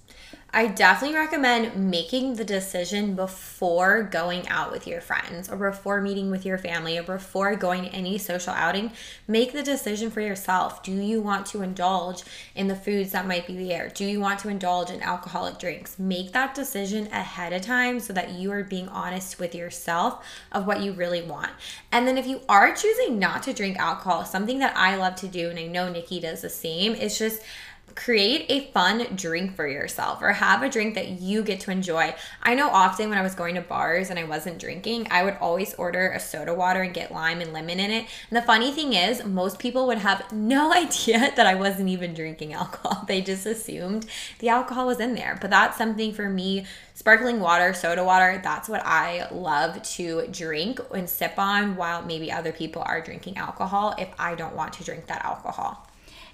I 0.54 0.68
definitely 0.68 1.16
recommend 1.16 1.90
making 1.90 2.36
the 2.36 2.44
decision 2.44 3.16
before 3.16 4.04
going 4.04 4.46
out 4.46 4.70
with 4.70 4.86
your 4.86 5.00
friends 5.00 5.50
or 5.50 5.56
before 5.56 6.00
meeting 6.00 6.30
with 6.30 6.46
your 6.46 6.58
family 6.58 6.96
or 6.96 7.02
before 7.02 7.56
going 7.56 7.82
to 7.82 7.88
any 7.88 8.18
social 8.18 8.52
outing. 8.52 8.92
Make 9.26 9.52
the 9.52 9.64
decision 9.64 10.12
for 10.12 10.20
yourself. 10.20 10.84
Do 10.84 10.92
you 10.92 11.20
want 11.20 11.46
to 11.46 11.62
indulge 11.62 12.22
in 12.54 12.68
the 12.68 12.76
foods 12.76 13.10
that 13.10 13.26
might 13.26 13.48
be 13.48 13.66
there? 13.66 13.88
Do 13.88 14.04
you 14.04 14.20
want 14.20 14.38
to 14.40 14.48
indulge 14.48 14.90
in 14.90 15.02
alcoholic 15.02 15.58
drinks? 15.58 15.98
Make 15.98 16.30
that 16.34 16.54
decision 16.54 17.08
ahead 17.08 17.52
of 17.52 17.62
time 17.62 17.98
so 17.98 18.12
that 18.12 18.30
you 18.30 18.52
are 18.52 18.62
being 18.62 18.88
honest 18.90 19.40
with 19.40 19.56
yourself 19.56 20.24
of 20.52 20.68
what 20.68 20.82
you 20.82 20.92
really 20.92 21.22
want. 21.22 21.50
And 21.90 22.06
then 22.06 22.16
if 22.16 22.28
you 22.28 22.42
are 22.48 22.72
choosing 22.72 23.18
not 23.18 23.42
to 23.42 23.52
drink 23.52 23.76
alcohol, 23.76 24.24
something 24.24 24.60
that 24.60 24.76
I 24.76 24.94
love 24.94 25.16
to 25.16 25.26
do, 25.26 25.50
and 25.50 25.58
I 25.58 25.66
know 25.66 25.90
Nikki 25.90 26.20
does 26.20 26.42
the 26.42 26.48
same, 26.48 26.94
is 26.94 27.18
just 27.18 27.42
create 27.94 28.46
a 28.48 28.70
fun 28.72 29.06
drink 29.14 29.54
for 29.54 29.66
yourself 29.66 30.20
or 30.20 30.32
have 30.32 30.62
a 30.62 30.68
drink 30.68 30.94
that 30.94 31.20
you 31.20 31.42
get 31.42 31.60
to 31.60 31.70
enjoy. 31.70 32.14
I 32.42 32.54
know 32.54 32.68
often 32.68 33.08
when 33.08 33.18
I 33.18 33.22
was 33.22 33.34
going 33.34 33.54
to 33.54 33.60
bars 33.60 34.10
and 34.10 34.18
I 34.18 34.24
wasn't 34.24 34.58
drinking, 34.58 35.08
I 35.10 35.22
would 35.22 35.36
always 35.40 35.74
order 35.74 36.10
a 36.10 36.20
soda 36.20 36.54
water 36.54 36.82
and 36.82 36.92
get 36.92 37.12
lime 37.12 37.40
and 37.40 37.52
lemon 37.52 37.80
in 37.80 37.90
it. 37.90 38.06
And 38.30 38.36
the 38.36 38.42
funny 38.42 38.72
thing 38.72 38.94
is, 38.94 39.24
most 39.24 39.58
people 39.58 39.86
would 39.86 39.98
have 39.98 40.32
no 40.32 40.72
idea 40.72 41.32
that 41.36 41.46
I 41.46 41.54
wasn't 41.54 41.88
even 41.88 42.14
drinking 42.14 42.52
alcohol. 42.52 43.04
They 43.14 43.20
just 43.20 43.46
assumed 43.46 44.06
the 44.38 44.48
alcohol 44.48 44.86
was 44.86 44.98
in 44.98 45.14
there. 45.14 45.38
But 45.40 45.50
that's 45.50 45.78
something 45.78 46.12
for 46.12 46.28
me 46.28 46.64
sparkling 46.94 47.40
water, 47.40 47.74
soda 47.74 48.02
water, 48.02 48.40
that's 48.42 48.68
what 48.68 48.82
I 48.84 49.28
love 49.30 49.82
to 49.82 50.26
drink 50.28 50.80
and 50.92 51.08
sip 51.08 51.34
on 51.38 51.76
while 51.76 52.02
maybe 52.02 52.32
other 52.32 52.52
people 52.52 52.82
are 52.84 53.00
drinking 53.00 53.36
alcohol 53.36 53.94
if 53.98 54.08
I 54.18 54.34
don't 54.34 54.56
want 54.56 54.72
to 54.74 54.84
drink 54.84 55.06
that 55.06 55.24
alcohol. 55.24 55.86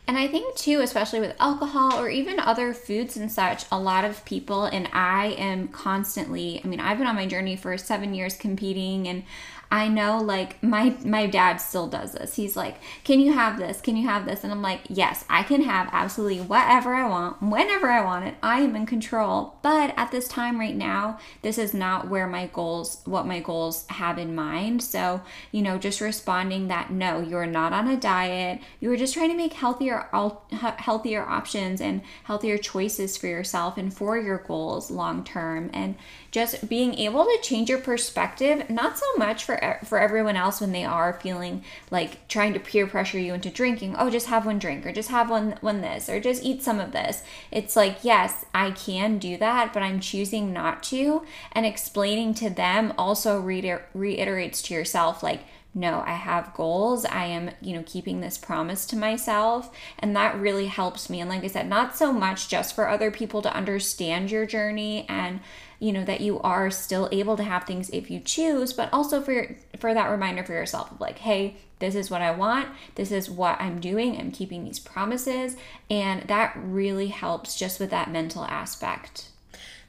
And 0.07 0.19
I 0.19 0.27
think, 0.27 0.57
too, 0.57 0.81
especially 0.81 1.21
with 1.21 1.37
alcohol 1.39 1.99
or 1.99 2.09
even 2.09 2.41
other 2.41 2.75
foods 2.75 3.17
and 3.17 3.31
such, 3.31 3.65
a 3.71 3.79
lot 3.79 4.05
of 4.05 4.25
people, 4.25 4.65
and 4.65 4.89
I 4.93 5.37
am 5.39 5.69
constantly, 5.69 6.61
I 6.65 6.67
mean, 6.67 6.81
I've 6.81 6.99
been 6.99 7.07
on 7.07 7.15
my 7.15 7.27
journey 7.27 7.55
for 7.55 7.79
seven 7.79 8.13
years 8.13 8.37
competing, 8.37 9.07
and 9.07 9.23
I 9.73 9.87
know 9.87 10.19
like 10.19 10.61
my 10.65 10.97
my 11.05 11.27
dad 11.27 11.59
still 11.59 11.87
does 11.87 12.13
this. 12.13 12.35
He's 12.35 12.57
like, 12.57 12.77
"Can 13.05 13.21
you 13.21 13.33
have 13.33 13.57
this? 13.57 13.81
Can 13.81 13.97
you 13.97 14.09
have 14.09 14.27
this?" 14.27 14.43
And 14.43 14.53
I'm 14.53 14.63
like, 14.63 14.81
"Yes, 14.89 15.25
I 15.31 15.45
can 15.45 15.63
have 15.63 15.89
absolutely 15.93 16.41
whatever 16.41 16.93
I 16.95 17.09
want, 17.09 17.41
whenever 17.41 17.89
I 17.89 18.05
want 18.05 18.27
it. 18.27 18.35
I 18.43 18.61
am 18.63 18.75
in 18.75 18.85
control." 18.85 19.55
But 19.63 19.95
at 19.97 20.11
this 20.11 20.27
time 20.27 20.59
right 20.59 20.75
now, 20.75 21.21
this 21.43 21.57
is 21.57 21.73
not 21.73 22.09
where 22.09 22.27
my 22.27 22.47
goals 22.53 23.03
what 23.05 23.27
my 23.27 23.39
goals 23.39 23.87
have 23.91 24.19
in 24.19 24.35
mind. 24.35 24.83
So, 24.83 25.21
you 25.53 25.63
know, 25.63 25.79
just 25.79 26.01
responding 26.01 26.67
that 26.69 26.91
no, 26.91 27.21
you're 27.21 27.47
not 27.47 27.73
on 27.73 27.87
a 27.87 27.97
diet. 27.97 28.61
You 28.81 28.91
are 28.93 28.97
just 28.97 29.15
trying 29.15 29.31
to 29.31 29.37
make 29.37 29.53
healthier 29.53 30.09
healthier 30.51 31.23
options 31.23 31.81
and 31.81 32.03
healthier 32.25 32.59
choices 32.59 33.17
for 33.17 33.29
yourself 33.29 33.79
and 33.79 33.95
for 33.95 34.19
your 34.19 34.39
goals 34.39 34.91
long 34.91 35.23
term. 35.23 35.71
And 35.73 35.95
just 36.31 36.69
being 36.69 36.95
able 36.95 37.25
to 37.25 37.39
change 37.43 37.69
your 37.69 37.81
perspective, 37.81 38.71
not 38.71 38.99
so 38.99 39.07
much 39.17 39.45
for 39.45 39.79
for 39.85 39.99
everyone 39.99 40.37
else 40.37 40.61
when 40.61 40.73
they 40.73 40.85
are 40.85 41.19
feeling 41.21 41.65
like 41.91 42.27
trying 42.29 42.53
to 42.53 42.61
peer 42.61 42.87
pressure 42.87 43.19
you 43.19 43.35
into 43.35 43.51
drinking. 43.51 43.97
Oh, 43.99 44.11
just 44.11 44.27
have 44.27 44.47
one 44.47 44.59
drink 44.59 44.87
or 44.87 44.93
just 44.93 45.09
have 45.11 45.31
one 45.31 45.57
one 45.61 45.81
this 45.81 46.09
or 46.09 46.21
just 46.21 46.45
eat 46.45 46.63
some 46.63 46.79
of 46.79 46.93
this. 46.93 47.23
It's 47.51 47.75
like, 47.77 47.99
yes, 48.03 48.45
I 48.55 48.71
can 48.71 49.19
do 49.19 49.37
that, 49.39 49.73
but 49.73 49.83
I'm 49.83 50.01
choosing 50.01 50.53
not 50.53 50.83
to 50.85 51.25
and 51.53 51.67
explaining 51.67 52.35
to 52.35 52.51
them 52.51 52.93
also 52.97 53.41
reiter- 53.41 53.87
reiterates 53.95 54.63
to 54.63 54.75
yourself 54.75 55.23
like 55.23 55.41
no, 55.73 56.03
I 56.05 56.15
have 56.15 56.53
goals. 56.55 57.05
I 57.05 57.27
am, 57.27 57.51
you 57.61 57.77
know, 57.77 57.85
keeping 57.87 58.21
this 58.21 58.37
promise 58.37 58.85
to 58.87 58.97
myself. 58.97 59.71
And 60.01 60.17
that 60.17 60.37
really 60.37 60.67
helps 60.67 61.09
me. 61.09 61.21
And 61.21 61.31
like 61.31 61.45
I 61.45 61.47
said, 61.47 61.69
not 61.69 61.97
so 61.97 62.13
much 62.13 62.49
just 62.49 62.75
for 62.75 62.89
other 62.89 63.13
people 63.13 63.41
to 63.43 63.55
understand 63.55 64.33
your 64.33 64.47
journey 64.47 65.07
and, 65.09 65.39
you 65.81 65.93
know, 65.93 66.05
that 66.05 66.21
you 66.21 66.39
are 66.41 66.71
still 66.71 67.09
able 67.11 67.37
to 67.39 67.43
have 67.43 67.65
things 67.65 67.91
if 67.91 68.11
you 68.11 68.21
choose, 68.21 68.73
but 68.73 68.93
also 68.93 69.21
for 69.21 69.33
your, 69.33 69.57
for 69.79 69.93
that 69.95 70.11
reminder 70.11 70.45
for 70.45 70.53
yourself 70.53 70.93
of 70.93 71.01
like, 71.01 71.19
hey, 71.19 71.57
this 71.81 71.95
is 71.95 72.11
what 72.11 72.21
I 72.21 72.31
want. 72.31 72.69
This 72.95 73.11
is 73.11 73.31
what 73.31 73.61
I'm 73.61 73.81
doing. 73.81 74.17
I'm 74.21 74.31
keeping 74.31 74.65
these 74.65 74.79
promises. 74.79 75.57
And 75.89 76.29
that 76.29 76.55
really 76.55 77.09
helps 77.09 77.59
just 77.59 77.81
with 77.81 77.91
that 77.91 78.11
mental 78.11 78.45
aspect. 78.45 79.31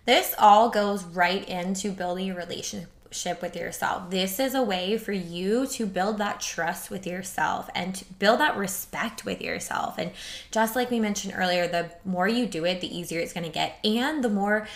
This 0.06 0.34
all 0.40 0.70
goes 0.70 1.04
right 1.04 1.48
into 1.48 1.92
building 1.92 2.32
a 2.32 2.36
relationship 2.36 3.42
with 3.42 3.58
yourself. 3.58 4.10
This 4.10 4.40
is 4.40 4.56
a 4.56 4.64
way 4.64 4.98
for 4.98 5.12
you 5.12 5.68
to 5.68 5.86
build 5.86 6.18
that 6.20 6.40
trust 6.40 6.90
with 6.90 7.06
yourself 7.06 7.70
and 7.76 7.94
to 7.96 8.06
build 8.14 8.40
that 8.40 8.56
respect 8.56 9.26
with 9.26 9.42
yourself. 9.42 9.98
And 9.98 10.12
just 10.50 10.78
like 10.78 10.90
we 10.90 11.02
mentioned 11.02 11.34
earlier, 11.36 11.68
the 11.68 11.92
more 12.06 12.30
you 12.30 12.46
do 12.46 12.64
it, 12.64 12.80
the 12.80 12.98
easier 12.98 13.20
it's 13.20 13.34
going 13.34 13.46
to 13.46 13.52
get 13.52 13.78
and 13.84 14.24
the 14.24 14.30
more 14.30 14.68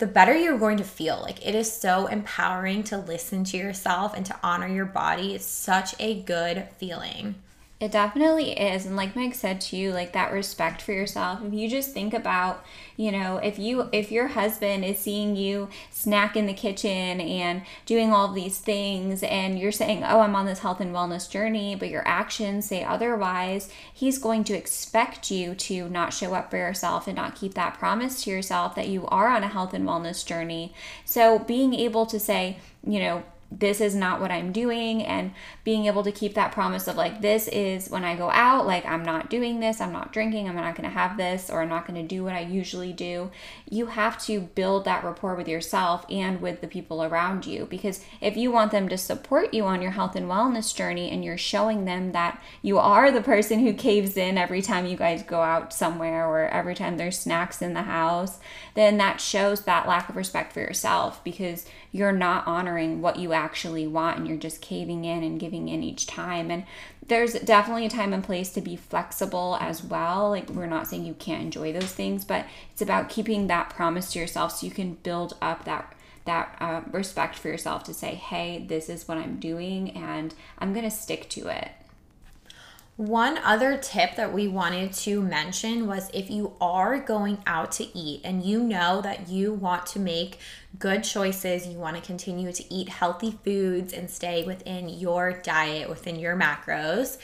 the 0.00 0.06
better 0.06 0.36
you're 0.36 0.58
going 0.58 0.78
to 0.78 0.84
feel. 0.84 1.20
Like 1.22 1.46
it 1.46 1.54
is 1.54 1.72
so 1.72 2.06
empowering 2.06 2.82
to 2.84 2.98
listen 2.98 3.44
to 3.44 3.56
yourself 3.56 4.14
and 4.14 4.26
to 4.26 4.36
honor 4.42 4.66
your 4.66 4.86
body. 4.86 5.34
It's 5.34 5.44
such 5.44 5.94
a 6.00 6.22
good 6.22 6.66
feeling. 6.78 7.36
It 7.80 7.92
definitely 7.92 8.52
is. 8.52 8.84
And 8.84 8.94
like 8.94 9.16
Meg 9.16 9.34
said 9.34 9.58
to 9.62 9.76
you, 9.76 9.90
like 9.90 10.12
that 10.12 10.34
respect 10.34 10.82
for 10.82 10.92
yourself. 10.92 11.42
If 11.42 11.54
you 11.54 11.66
just 11.66 11.92
think 11.94 12.12
about, 12.12 12.62
you 12.98 13.10
know, 13.10 13.38
if 13.38 13.58
you 13.58 13.88
if 13.90 14.12
your 14.12 14.28
husband 14.28 14.84
is 14.84 14.98
seeing 14.98 15.34
you 15.34 15.70
snack 15.90 16.36
in 16.36 16.44
the 16.44 16.52
kitchen 16.52 17.22
and 17.22 17.62
doing 17.86 18.12
all 18.12 18.34
these 18.34 18.58
things 18.58 19.22
and 19.22 19.58
you're 19.58 19.72
saying, 19.72 20.04
"Oh, 20.04 20.20
I'm 20.20 20.36
on 20.36 20.44
this 20.44 20.58
health 20.58 20.80
and 20.80 20.94
wellness 20.94 21.28
journey," 21.28 21.74
but 21.74 21.88
your 21.88 22.06
actions 22.06 22.66
say 22.66 22.84
otherwise, 22.84 23.70
he's 23.94 24.18
going 24.18 24.44
to 24.44 24.54
expect 24.54 25.30
you 25.30 25.54
to 25.54 25.88
not 25.88 26.12
show 26.12 26.34
up 26.34 26.50
for 26.50 26.58
yourself 26.58 27.06
and 27.06 27.16
not 27.16 27.34
keep 27.34 27.54
that 27.54 27.78
promise 27.78 28.24
to 28.24 28.30
yourself 28.30 28.74
that 28.74 28.88
you 28.88 29.06
are 29.06 29.28
on 29.28 29.42
a 29.42 29.48
health 29.48 29.72
and 29.72 29.88
wellness 29.88 30.24
journey. 30.24 30.74
So, 31.06 31.38
being 31.38 31.72
able 31.72 32.04
to 32.04 32.20
say, 32.20 32.58
you 32.86 33.00
know, 33.00 33.22
this 33.50 33.80
is 33.80 33.94
not 33.94 34.20
what 34.20 34.30
I'm 34.30 34.52
doing 34.52 35.02
and 35.02 35.32
being 35.64 35.86
able 35.86 36.04
to 36.04 36.12
keep 36.12 36.34
that 36.34 36.52
promise 36.52 36.86
of 36.86 36.96
like 36.96 37.20
this 37.20 37.48
is 37.48 37.90
when 37.90 38.04
I 38.04 38.14
go 38.14 38.30
out 38.30 38.66
like 38.66 38.86
I'm 38.86 39.02
not 39.02 39.28
doing 39.28 39.58
this, 39.58 39.80
I'm 39.80 39.92
not 39.92 40.12
drinking, 40.12 40.48
I'm 40.48 40.54
not 40.54 40.76
going 40.76 40.88
to 40.88 40.94
have 40.94 41.16
this 41.16 41.50
or 41.50 41.60
I'm 41.60 41.68
not 41.68 41.86
going 41.86 42.00
to 42.00 42.06
do 42.06 42.22
what 42.22 42.34
I 42.34 42.40
usually 42.40 42.92
do. 42.92 43.30
You 43.68 43.86
have 43.86 44.22
to 44.26 44.40
build 44.40 44.84
that 44.84 45.02
rapport 45.02 45.34
with 45.34 45.48
yourself 45.48 46.06
and 46.08 46.40
with 46.40 46.60
the 46.60 46.68
people 46.68 47.02
around 47.02 47.44
you 47.44 47.66
because 47.66 48.04
if 48.20 48.36
you 48.36 48.52
want 48.52 48.70
them 48.70 48.88
to 48.88 48.96
support 48.96 49.52
you 49.52 49.64
on 49.64 49.82
your 49.82 49.92
health 49.92 50.14
and 50.14 50.26
wellness 50.26 50.74
journey 50.74 51.10
and 51.10 51.24
you're 51.24 51.36
showing 51.36 51.84
them 51.86 52.12
that 52.12 52.40
you 52.62 52.78
are 52.78 53.10
the 53.10 53.20
person 53.20 53.60
who 53.60 53.72
caves 53.72 54.16
in 54.16 54.38
every 54.38 54.62
time 54.62 54.86
you 54.86 54.96
guys 54.96 55.24
go 55.24 55.42
out 55.42 55.72
somewhere 55.72 56.26
or 56.26 56.46
every 56.48 56.74
time 56.74 56.96
there's 56.96 57.18
snacks 57.18 57.60
in 57.60 57.74
the 57.74 57.82
house, 57.82 58.38
then 58.74 58.96
that 58.98 59.20
shows 59.20 59.62
that 59.62 59.88
lack 59.88 60.08
of 60.08 60.16
respect 60.16 60.52
for 60.52 60.60
yourself 60.60 61.22
because 61.24 61.66
you're 61.92 62.12
not 62.12 62.46
honoring 62.46 63.00
what 63.00 63.16
you 63.16 63.32
actually 63.40 63.86
want 63.86 64.18
and 64.18 64.28
you're 64.28 64.36
just 64.36 64.60
caving 64.60 65.04
in 65.04 65.22
and 65.22 65.40
giving 65.40 65.68
in 65.68 65.82
each 65.82 66.06
time. 66.06 66.50
And 66.50 66.64
there's 67.06 67.32
definitely 67.32 67.86
a 67.86 67.90
time 67.90 68.12
and 68.12 68.22
place 68.22 68.50
to 68.52 68.60
be 68.60 68.76
flexible 68.76 69.56
as 69.60 69.82
well. 69.82 70.30
Like, 70.30 70.50
we're 70.50 70.66
not 70.66 70.86
saying 70.86 71.04
you 71.04 71.14
can't 71.14 71.42
enjoy 71.42 71.72
those 71.72 71.92
things, 71.92 72.24
but 72.24 72.46
it's 72.72 72.82
about 72.82 73.08
keeping 73.08 73.46
that 73.46 73.70
promise 73.70 74.12
to 74.12 74.18
yourself 74.18 74.52
so 74.52 74.66
you 74.66 74.72
can 74.72 74.94
build 74.94 75.36
up 75.40 75.64
that 75.64 75.94
that 76.26 76.54
uh, 76.60 76.82
respect 76.92 77.34
for 77.34 77.48
yourself 77.48 77.82
to 77.84 77.94
say, 77.94 78.14
hey, 78.14 78.64
this 78.68 78.88
is 78.90 79.08
what 79.08 79.16
I'm 79.16 79.40
doing 79.40 79.90
and 79.90 80.34
I'm 80.58 80.72
going 80.72 80.84
to 80.84 80.90
stick 80.90 81.28
to 81.30 81.48
it. 81.48 81.70
One 83.00 83.38
other 83.38 83.78
tip 83.78 84.16
that 84.16 84.30
we 84.30 84.46
wanted 84.46 84.92
to 84.92 85.22
mention 85.22 85.86
was 85.86 86.10
if 86.12 86.28
you 86.30 86.52
are 86.60 86.98
going 86.98 87.38
out 87.46 87.72
to 87.72 87.98
eat 87.98 88.20
and 88.24 88.44
you 88.44 88.62
know 88.62 89.00
that 89.00 89.26
you 89.30 89.54
want 89.54 89.86
to 89.86 89.98
make 89.98 90.38
good 90.78 91.02
choices, 91.02 91.66
you 91.66 91.78
want 91.78 91.96
to 91.96 92.02
continue 92.02 92.52
to 92.52 92.74
eat 92.74 92.90
healthy 92.90 93.38
foods 93.42 93.94
and 93.94 94.10
stay 94.10 94.44
within 94.44 94.90
your 94.90 95.32
diet, 95.32 95.88
within 95.88 96.18
your 96.18 96.36
macros, 96.36 97.16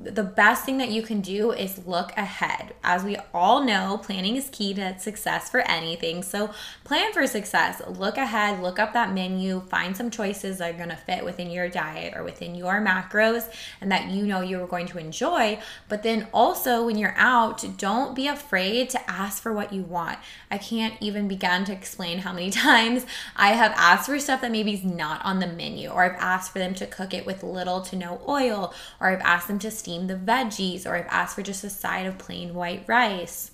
the 0.00 0.22
best 0.22 0.64
thing 0.64 0.78
that 0.78 0.90
you 0.90 1.02
can 1.02 1.20
do 1.20 1.50
is 1.50 1.84
look 1.84 2.12
ahead. 2.16 2.72
As 2.84 3.02
we 3.02 3.16
all 3.34 3.64
know, 3.64 3.98
planning 4.00 4.36
is 4.36 4.48
key 4.50 4.72
to 4.74 4.96
success 5.00 5.50
for 5.50 5.60
anything. 5.62 6.22
So, 6.22 6.50
plan 6.84 7.12
for 7.12 7.26
success. 7.26 7.82
Look 7.88 8.16
ahead, 8.16 8.62
look 8.62 8.78
up 8.78 8.92
that 8.92 9.12
menu, 9.12 9.60
find 9.60 9.96
some 9.96 10.10
choices 10.10 10.58
that 10.58 10.72
are 10.72 10.76
going 10.76 10.90
to 10.90 10.96
fit 10.96 11.24
within 11.24 11.50
your 11.50 11.68
diet 11.68 12.14
or 12.16 12.22
within 12.22 12.54
your 12.54 12.80
macros 12.80 13.52
and 13.80 13.90
that 13.90 14.08
you 14.08 14.24
know 14.24 14.40
you're 14.40 14.68
going 14.68 14.86
to 14.86 14.98
enjoy. 14.98 15.58
But 15.88 16.04
then 16.04 16.28
also, 16.32 16.86
when 16.86 16.96
you're 16.96 17.16
out, 17.16 17.64
don't 17.76 18.14
be 18.14 18.28
afraid 18.28 18.90
to 18.90 19.10
ask 19.10 19.42
for 19.42 19.52
what 19.52 19.72
you 19.72 19.82
want. 19.82 20.18
I 20.48 20.58
can't 20.58 20.94
even 21.00 21.26
begin 21.26 21.64
to 21.64 21.72
explain 21.72 22.18
how 22.18 22.32
many 22.32 22.50
times 22.52 23.04
I 23.34 23.48
have 23.54 23.72
asked 23.76 24.06
for 24.06 24.18
stuff 24.20 24.42
that 24.42 24.52
maybe 24.52 24.74
is 24.74 24.84
not 24.84 25.24
on 25.24 25.40
the 25.40 25.48
menu, 25.48 25.88
or 25.88 26.04
I've 26.04 26.20
asked 26.20 26.52
for 26.52 26.60
them 26.60 26.74
to 26.76 26.86
cook 26.86 27.12
it 27.12 27.26
with 27.26 27.42
little 27.42 27.80
to 27.80 27.96
no 27.96 28.20
oil, 28.28 28.72
or 29.00 29.08
I've 29.08 29.20
asked 29.22 29.48
them 29.48 29.58
to 29.58 29.70
the 30.06 30.14
veggies, 30.14 30.86
or 30.86 30.94
I've 30.94 31.06
asked 31.06 31.34
for 31.34 31.42
just 31.42 31.64
a 31.64 31.70
side 31.70 32.06
of 32.06 32.18
plain 32.18 32.54
white 32.54 32.84
rice. 32.86 33.52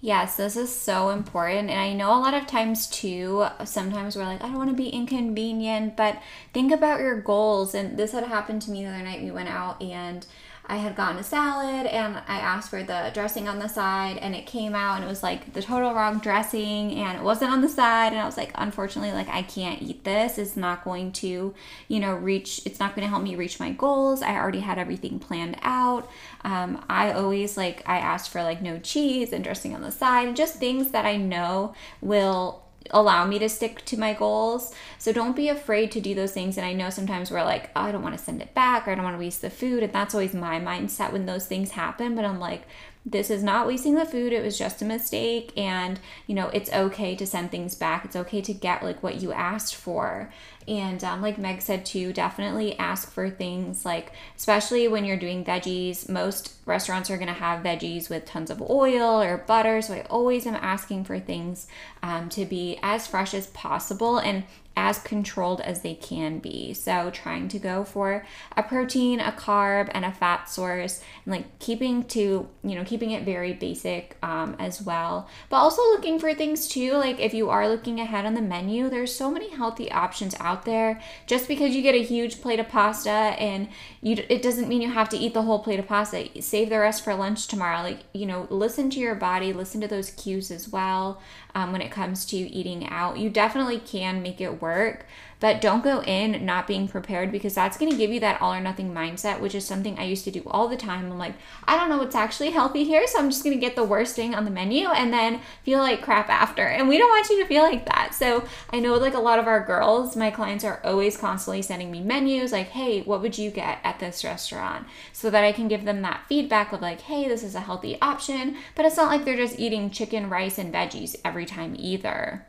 Yes, 0.00 0.36
this 0.36 0.56
is 0.56 0.72
so 0.72 1.10
important. 1.10 1.70
And 1.70 1.80
I 1.80 1.92
know 1.92 2.10
a 2.10 2.20
lot 2.20 2.34
of 2.34 2.46
times 2.46 2.86
too, 2.86 3.46
sometimes 3.64 4.16
we're 4.16 4.24
like, 4.24 4.42
I 4.42 4.46
don't 4.46 4.56
want 4.56 4.70
to 4.70 4.76
be 4.76 4.90
inconvenient, 4.90 5.96
but 5.96 6.22
think 6.52 6.72
about 6.72 7.00
your 7.00 7.20
goals. 7.20 7.74
And 7.74 7.98
this 7.98 8.12
had 8.12 8.24
happened 8.24 8.62
to 8.62 8.70
me 8.70 8.84
the 8.84 8.90
other 8.90 9.02
night. 9.02 9.22
We 9.22 9.32
went 9.32 9.48
out 9.48 9.82
and 9.82 10.24
I 10.68 10.76
had 10.76 10.94
gotten 10.94 11.18
a 11.18 11.24
salad 11.24 11.86
and 11.86 12.18
I 12.28 12.38
asked 12.40 12.68
for 12.68 12.82
the 12.82 13.10
dressing 13.14 13.48
on 13.48 13.58
the 13.58 13.68
side 13.68 14.18
and 14.18 14.34
it 14.34 14.46
came 14.46 14.74
out 14.74 14.96
and 14.96 15.04
it 15.04 15.08
was 15.08 15.22
like 15.22 15.54
the 15.54 15.62
total 15.62 15.94
wrong 15.94 16.18
dressing 16.18 16.92
and 16.92 17.18
it 17.18 17.24
wasn't 17.24 17.50
on 17.50 17.62
the 17.62 17.68
side 17.70 18.12
and 18.12 18.20
I 18.20 18.26
was 18.26 18.36
like 18.36 18.52
unfortunately 18.54 19.12
like 19.12 19.28
I 19.28 19.42
can't 19.42 19.80
eat 19.80 20.04
this. 20.04 20.36
It's 20.36 20.56
not 20.56 20.84
going 20.84 21.12
to 21.12 21.54
you 21.88 22.00
know 22.00 22.14
reach 22.14 22.60
it's 22.66 22.78
not 22.78 22.94
going 22.94 23.06
to 23.06 23.08
help 23.08 23.22
me 23.22 23.34
reach 23.34 23.58
my 23.58 23.72
goals. 23.72 24.20
I 24.20 24.34
already 24.34 24.60
had 24.60 24.78
everything 24.78 25.18
planned 25.18 25.56
out. 25.62 26.10
Um, 26.44 26.84
I 26.90 27.12
always 27.12 27.56
like 27.56 27.82
I 27.88 27.98
asked 27.98 28.28
for 28.28 28.42
like 28.42 28.60
no 28.60 28.78
cheese 28.78 29.32
and 29.32 29.42
dressing 29.42 29.74
on 29.74 29.80
the 29.80 29.90
side 29.90 30.28
and 30.28 30.36
just 30.36 30.56
things 30.56 30.90
that 30.90 31.06
I 31.06 31.16
know 31.16 31.74
will 32.02 32.67
allow 32.90 33.26
me 33.26 33.38
to 33.38 33.48
stick 33.48 33.84
to 33.84 33.98
my 33.98 34.14
goals. 34.14 34.74
So 34.98 35.12
don't 35.12 35.36
be 35.36 35.48
afraid 35.48 35.90
to 35.92 36.00
do 36.00 36.14
those 36.14 36.32
things. 36.32 36.56
And 36.56 36.66
I 36.66 36.72
know 36.72 36.90
sometimes 36.90 37.30
we're 37.30 37.44
like, 37.44 37.70
oh, 37.76 37.82
I 37.82 37.92
don't 37.92 38.02
want 38.02 38.16
to 38.16 38.22
send 38.22 38.40
it 38.40 38.54
back 38.54 38.86
or 38.86 38.90
I 38.90 38.94
don't 38.94 39.04
want 39.04 39.16
to 39.16 39.20
waste 39.20 39.42
the 39.42 39.50
food. 39.50 39.82
And 39.82 39.92
that's 39.92 40.14
always 40.14 40.34
my 40.34 40.60
mindset 40.60 41.12
when 41.12 41.26
those 41.26 41.46
things 41.46 41.72
happen. 41.72 42.14
But 42.14 42.24
I'm 42.24 42.40
like, 42.40 42.62
this 43.10 43.30
is 43.30 43.42
not 43.42 43.66
wasting 43.66 43.94
the 43.94 44.04
food. 44.04 44.32
It 44.32 44.44
was 44.44 44.58
just 44.58 44.82
a 44.82 44.84
mistake. 44.84 45.52
And, 45.56 45.98
you 46.26 46.34
know, 46.34 46.48
it's 46.48 46.72
okay 46.72 47.16
to 47.16 47.26
send 47.26 47.50
things 47.50 47.74
back. 47.74 48.04
It's 48.04 48.16
okay 48.16 48.40
to 48.42 48.52
get 48.52 48.82
like 48.82 49.02
what 49.02 49.22
you 49.22 49.32
asked 49.32 49.74
for. 49.74 50.32
And 50.66 51.02
um, 51.02 51.22
like 51.22 51.38
Meg 51.38 51.62
said 51.62 51.86
too, 51.86 52.12
definitely 52.12 52.78
ask 52.78 53.10
for 53.10 53.30
things 53.30 53.86
like, 53.86 54.12
especially 54.36 54.86
when 54.88 55.06
you're 55.06 55.16
doing 55.16 55.42
veggies, 55.42 56.08
most 56.08 56.52
restaurants 56.66 57.08
are 57.10 57.16
going 57.16 57.28
to 57.28 57.32
have 57.32 57.64
veggies 57.64 58.10
with 58.10 58.26
tons 58.26 58.50
of 58.50 58.60
oil 58.60 59.22
or 59.22 59.38
butter. 59.38 59.80
So 59.80 59.94
I 59.94 60.02
always 60.10 60.46
am 60.46 60.56
asking 60.56 61.04
for 61.04 61.18
things 61.18 61.66
um, 62.02 62.28
to 62.30 62.44
be 62.44 62.78
as 62.82 63.06
fresh 63.06 63.32
as 63.32 63.46
possible. 63.48 64.18
And 64.18 64.44
as 64.78 65.00
controlled 65.00 65.60
as 65.62 65.82
they 65.82 65.94
can 65.94 66.38
be. 66.38 66.72
So, 66.72 67.10
trying 67.10 67.48
to 67.48 67.58
go 67.58 67.82
for 67.82 68.24
a 68.56 68.62
protein, 68.62 69.18
a 69.18 69.32
carb, 69.32 69.90
and 69.92 70.04
a 70.04 70.12
fat 70.12 70.48
source, 70.48 71.02
and 71.24 71.34
like 71.34 71.58
keeping 71.58 72.04
to, 72.04 72.48
you 72.62 72.74
know, 72.76 72.84
keeping 72.84 73.10
it 73.10 73.24
very 73.24 73.52
basic 73.52 74.16
um, 74.22 74.54
as 74.60 74.80
well. 74.80 75.28
But 75.50 75.56
also 75.56 75.82
looking 75.82 76.20
for 76.20 76.32
things 76.32 76.68
too, 76.68 76.92
like 76.92 77.18
if 77.18 77.34
you 77.34 77.50
are 77.50 77.68
looking 77.68 77.98
ahead 77.98 78.24
on 78.24 78.34
the 78.34 78.40
menu, 78.40 78.88
there's 78.88 79.12
so 79.12 79.32
many 79.32 79.50
healthy 79.50 79.90
options 79.90 80.36
out 80.38 80.64
there. 80.64 81.02
Just 81.26 81.48
because 81.48 81.74
you 81.74 81.82
get 81.82 81.96
a 81.96 82.02
huge 82.04 82.40
plate 82.40 82.60
of 82.60 82.68
pasta 82.68 83.10
and 83.10 83.68
you, 84.00 84.24
it 84.28 84.42
doesn't 84.42 84.68
mean 84.68 84.80
you 84.80 84.92
have 84.92 85.08
to 85.08 85.18
eat 85.18 85.34
the 85.34 85.42
whole 85.42 85.58
plate 85.58 85.80
of 85.80 85.88
pasta. 85.88 86.28
Save 86.40 86.70
the 86.70 86.78
rest 86.78 87.02
for 87.02 87.16
lunch 87.16 87.48
tomorrow. 87.48 87.82
Like, 87.82 88.04
you 88.14 88.26
know, 88.26 88.46
listen 88.48 88.90
to 88.90 89.00
your 89.00 89.16
body, 89.16 89.52
listen 89.52 89.80
to 89.80 89.88
those 89.88 90.10
cues 90.10 90.52
as 90.52 90.68
well 90.68 91.20
um, 91.56 91.72
when 91.72 91.82
it 91.82 91.90
comes 91.90 92.24
to 92.26 92.36
eating 92.36 92.88
out. 92.88 93.18
You 93.18 93.28
definitely 93.28 93.80
can 93.80 94.22
make 94.22 94.40
it 94.40 94.62
work 94.62 94.67
work. 94.68 95.06
But 95.40 95.60
don't 95.60 95.84
go 95.84 96.02
in 96.02 96.44
not 96.44 96.66
being 96.66 96.88
prepared 96.88 97.30
because 97.30 97.54
that's 97.54 97.78
going 97.78 97.92
to 97.92 97.96
give 97.96 98.10
you 98.10 98.18
that 98.20 98.42
all 98.42 98.52
or 98.52 98.60
nothing 98.60 98.92
mindset, 98.92 99.38
which 99.38 99.54
is 99.54 99.64
something 99.64 99.96
I 99.96 100.04
used 100.04 100.24
to 100.24 100.32
do 100.32 100.42
all 100.46 100.66
the 100.66 100.76
time. 100.76 101.12
I'm 101.12 101.18
like, 101.18 101.34
I 101.64 101.76
don't 101.76 101.88
know 101.88 101.98
what's 101.98 102.16
actually 102.16 102.50
healthy 102.50 102.82
here, 102.82 103.06
so 103.06 103.20
I'm 103.20 103.30
just 103.30 103.44
going 103.44 103.54
to 103.54 103.60
get 103.60 103.76
the 103.76 103.84
worst 103.84 104.16
thing 104.16 104.34
on 104.34 104.44
the 104.44 104.50
menu 104.50 104.88
and 104.88 105.12
then 105.12 105.40
feel 105.62 105.78
like 105.78 106.02
crap 106.02 106.28
after. 106.28 106.62
And 106.62 106.88
we 106.88 106.98
don't 106.98 107.08
want 107.08 107.30
you 107.30 107.40
to 107.40 107.46
feel 107.46 107.62
like 107.62 107.86
that. 107.86 108.14
So 108.14 108.44
I 108.72 108.80
know 108.80 108.94
like 108.94 109.14
a 109.14 109.20
lot 109.20 109.38
of 109.38 109.46
our 109.46 109.64
girls, 109.64 110.16
my 110.16 110.32
clients 110.32 110.64
are 110.64 110.80
always 110.84 111.16
constantly 111.16 111.62
sending 111.62 111.92
me 111.92 112.02
menus 112.02 112.50
like, 112.50 112.70
hey, 112.70 113.02
what 113.02 113.22
would 113.22 113.38
you 113.38 113.52
get 113.52 113.78
at 113.84 114.00
this 114.00 114.24
restaurant? 114.24 114.88
So 115.12 115.30
that 115.30 115.44
I 115.44 115.52
can 115.52 115.68
give 115.68 115.84
them 115.84 116.02
that 116.02 116.24
feedback 116.28 116.72
of 116.72 116.82
like, 116.82 117.02
hey, 117.02 117.28
this 117.28 117.44
is 117.44 117.54
a 117.54 117.60
healthy 117.60 117.96
option. 118.02 118.56
But 118.74 118.86
it's 118.86 118.96
not 118.96 119.08
like 119.08 119.24
they're 119.24 119.36
just 119.36 119.60
eating 119.60 119.90
chicken, 119.90 120.28
rice, 120.28 120.58
and 120.58 120.74
veggies 120.74 121.14
every 121.24 121.46
time 121.46 121.76
either. 121.78 122.44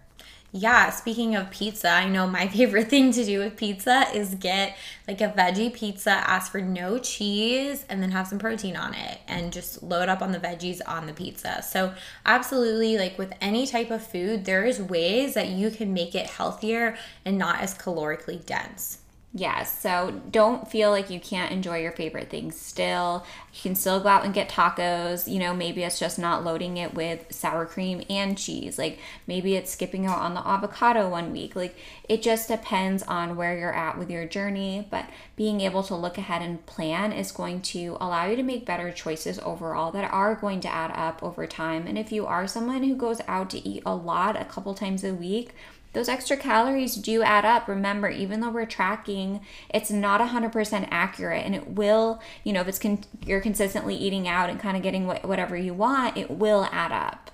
Yeah, 0.51 0.89
speaking 0.89 1.35
of 1.35 1.51
pizza, 1.51 1.89
I 1.89 2.07
know 2.09 2.25
my 2.25 2.47
favorite 2.55 2.89
thing 2.89 3.11
to 3.11 3.23
do 3.23 3.39
with 3.39 3.55
pizza 3.55 4.05
is 4.13 4.33
get 4.35 4.75
like 5.07 5.21
a 5.21 5.29
veggie 5.29 5.71
pizza, 5.71 6.11
ask 6.11 6.51
for 6.51 6.61
no 6.61 6.97
cheese, 6.97 7.85
and 7.87 8.01
then 8.01 8.11
have 8.11 8.27
some 8.27 8.39
protein 8.39 8.75
on 8.75 8.95
it 8.95 9.19
and 9.27 9.53
just 9.53 9.83
load 9.83 10.09
up 10.09 10.21
on 10.21 10.31
the 10.31 10.39
veggies 10.39 10.81
on 10.87 11.05
the 11.05 11.13
pizza. 11.13 11.61
So, 11.61 11.93
absolutely, 12.25 12.97
like 12.97 13.17
with 13.19 13.33
any 13.41 13.67
type 13.67 13.91
of 13.91 14.05
food, 14.05 14.45
there 14.45 14.65
is 14.65 14.81
ways 14.81 15.35
that 15.35 15.49
you 15.49 15.69
can 15.69 15.93
make 15.93 16.15
it 16.15 16.27
healthier 16.27 16.97
and 17.25 17.37
not 17.37 17.59
as 17.61 17.75
calorically 17.75 18.43
dense. 18.43 18.98
Yes, 19.31 19.79
so 19.79 20.21
don't 20.31 20.67
feel 20.67 20.89
like 20.89 21.11
you 21.11 21.19
can't 21.19 21.51
enjoy 21.51 21.77
your 21.83 21.91
favorite 21.91 22.31
things 22.31 22.59
still. 22.59 23.23
You 23.53 23.61
can 23.61 23.75
still 23.75 23.99
go 23.99 24.09
out 24.09 24.25
and 24.25 24.33
get 24.33 24.49
tacos. 24.49 25.31
You 25.31 25.37
know, 25.37 25.53
maybe 25.53 25.83
it's 25.83 25.99
just 25.99 26.17
not 26.17 26.43
loading 26.43 26.77
it 26.77 26.95
with 26.95 27.27
sour 27.29 27.67
cream 27.67 28.01
and 28.09 28.35
cheese. 28.35 28.79
Like 28.79 28.97
maybe 29.27 29.53
it's 29.53 29.69
skipping 29.69 30.07
out 30.07 30.17
on 30.17 30.33
the 30.33 30.47
avocado 30.47 31.07
one 31.07 31.31
week. 31.31 31.55
Like 31.55 31.77
it 32.09 32.23
just 32.23 32.47
depends 32.47 33.03
on 33.03 33.35
where 33.35 33.55
you're 33.55 33.71
at 33.71 33.99
with 33.99 34.09
your 34.09 34.25
journey. 34.25 34.87
But 34.89 35.05
being 35.35 35.61
able 35.61 35.83
to 35.83 35.95
look 35.95 36.17
ahead 36.17 36.41
and 36.41 36.65
plan 36.65 37.13
is 37.13 37.31
going 37.31 37.61
to 37.61 37.97
allow 38.01 38.25
you 38.25 38.35
to 38.35 38.41
make 38.41 38.65
better 38.65 38.91
choices 38.91 39.37
overall 39.39 39.91
that 39.91 40.11
are 40.11 40.33
going 40.33 40.59
to 40.61 40.73
add 40.73 40.89
up 40.95 41.21
over 41.21 41.45
time. 41.45 41.85
And 41.85 41.99
if 41.99 42.11
you 42.11 42.25
are 42.25 42.47
someone 42.47 42.81
who 42.81 42.95
goes 42.95 43.21
out 43.27 43.51
to 43.51 43.67
eat 43.67 43.83
a 43.85 43.93
lot 43.93 44.41
a 44.41 44.45
couple 44.45 44.73
times 44.73 45.03
a 45.03 45.13
week, 45.13 45.51
those 45.93 46.07
extra 46.07 46.37
calories 46.37 46.95
do 46.95 47.23
add 47.23 47.45
up. 47.45 47.67
Remember, 47.67 48.09
even 48.09 48.41
though 48.41 48.51
we're 48.51 48.65
tracking, 48.65 49.41
it's 49.73 49.89
not 49.89 50.21
100% 50.21 50.87
accurate 50.91 51.45
and 51.45 51.55
it 51.55 51.67
will, 51.69 52.21
you 52.43 52.53
know, 52.53 52.61
if 52.61 52.67
it's 52.67 52.79
con- 52.79 53.03
you're 53.25 53.41
consistently 53.41 53.95
eating 53.95 54.27
out 54.27 54.49
and 54.49 54.59
kind 54.59 54.77
of 54.77 54.83
getting 54.83 55.07
wh- 55.07 55.25
whatever 55.25 55.57
you 55.57 55.73
want, 55.73 56.17
it 56.17 56.29
will 56.29 56.67
add 56.71 56.91
up. 56.91 57.31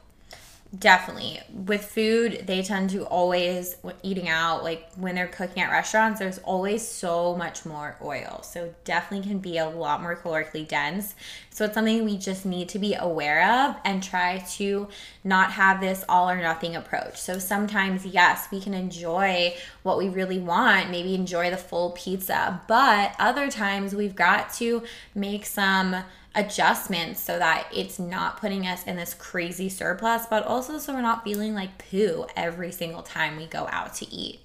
Definitely. 0.79 1.39
With 1.53 1.86
food, 1.86 2.44
they 2.48 2.63
tend 2.63 2.89
to 2.89 3.05
always 3.05 3.75
eating 4.01 4.27
out 4.27 4.63
like 4.63 4.89
when 4.96 5.13
they're 5.13 5.27
cooking 5.27 5.62
at 5.62 5.70
restaurants, 5.70 6.20
there's 6.20 6.39
always 6.39 6.86
so 6.86 7.36
much 7.36 7.65
more 7.65 7.96
oil. 8.01 8.41
So 8.44 8.74
definitely 8.84 9.29
can 9.29 9.39
be 9.39 9.60
a 9.60 9.70
lot 9.70 10.01
more 10.01 10.15
calorically 10.15 10.67
dense. 10.67 11.13
So 11.51 11.65
it's 11.65 11.75
something 11.75 12.03
we 12.03 12.17
just 12.17 12.46
need 12.46 12.70
to 12.70 12.79
be 12.79 12.96
aware 12.96 13.67
of 13.67 13.75
and 13.86 14.01
try 14.01 14.39
to 14.55 14.88
not 15.24 15.51
have 15.51 15.82
this 15.82 16.03
all 16.10 16.29
or 16.29 16.41
nothing 16.41 16.75
approach. 16.75 17.17
So 17.22 17.38
sometimes 17.38 18.05
yes, 18.05 18.48
we 18.51 18.60
can 18.60 18.74
enjoy 18.74 19.55
what 19.84 20.00
we 20.00 20.10
really 20.10 20.39
want, 20.39 20.89
maybe 20.89 21.13
enjoy 21.13 21.51
the 21.51 21.58
full 21.58 21.91
pizza, 21.91 22.62
but 22.67 23.15
other 23.20 23.51
times 23.51 23.94
we've 23.94 24.15
got 24.15 24.51
to 24.55 24.84
make 25.13 25.46
some 25.46 26.03
adjustments 26.35 27.21
so 27.21 27.39
that 27.39 27.67
it's 27.73 27.97
not 27.97 28.39
putting 28.39 28.67
us 28.67 28.83
in 28.85 28.95
this 28.95 29.13
crazy 29.13 29.69
surplus, 29.69 30.25
but 30.29 30.45
also 30.45 30.77
so 30.77 30.93
we're 30.93 31.01
not 31.01 31.23
feeling 31.23 31.53
like 31.53 31.77
poo 31.89 32.25
every 32.35 32.71
single 32.71 33.01
time 33.01 33.37
we 33.37 33.45
go 33.45 33.67
out 33.71 33.93
to 33.95 34.09
eat. 34.13 34.44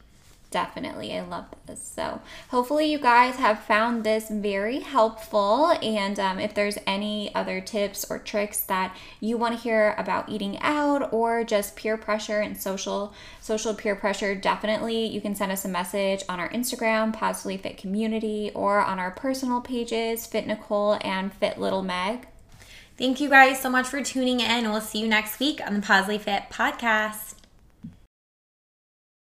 Definitely. 0.50 1.16
I 1.16 1.20
love 1.20 1.44
this. 1.66 1.80
So, 1.80 2.20
hopefully, 2.48 2.90
you 2.90 2.98
guys 2.98 3.36
have 3.36 3.62
found 3.62 4.02
this 4.02 4.28
very 4.28 4.80
helpful. 4.80 5.70
And 5.80 6.18
um, 6.18 6.40
if 6.40 6.54
there's 6.54 6.76
any 6.88 7.32
other 7.36 7.60
tips 7.60 8.04
or 8.10 8.18
tricks 8.18 8.60
that 8.62 8.96
you 9.20 9.36
want 9.36 9.54
to 9.54 9.62
hear 9.62 9.94
about 9.96 10.28
eating 10.28 10.58
out 10.60 11.12
or 11.12 11.44
just 11.44 11.76
peer 11.76 11.96
pressure 11.96 12.40
and 12.40 12.60
social 12.60 13.14
social 13.40 13.74
peer 13.74 13.94
pressure, 13.94 14.34
definitely 14.34 15.06
you 15.06 15.20
can 15.20 15.36
send 15.36 15.52
us 15.52 15.64
a 15.64 15.68
message 15.68 16.24
on 16.28 16.40
our 16.40 16.48
Instagram, 16.48 17.12
Positively 17.12 17.56
Fit 17.56 17.76
Community, 17.76 18.50
or 18.52 18.80
on 18.80 18.98
our 18.98 19.12
personal 19.12 19.60
pages, 19.60 20.26
Fit 20.26 20.48
Nicole 20.48 20.98
and 21.02 21.32
Fit 21.32 21.60
Little 21.60 21.82
Meg. 21.82 22.26
Thank 22.98 23.20
you 23.20 23.30
guys 23.30 23.62
so 23.62 23.70
much 23.70 23.86
for 23.86 24.02
tuning 24.02 24.40
in. 24.40 24.68
We'll 24.68 24.80
see 24.80 24.98
you 24.98 25.08
next 25.08 25.38
week 25.38 25.60
on 25.64 25.74
the 25.74 25.80
Positively 25.80 26.18
Fit 26.18 26.42
podcast. 26.50 27.39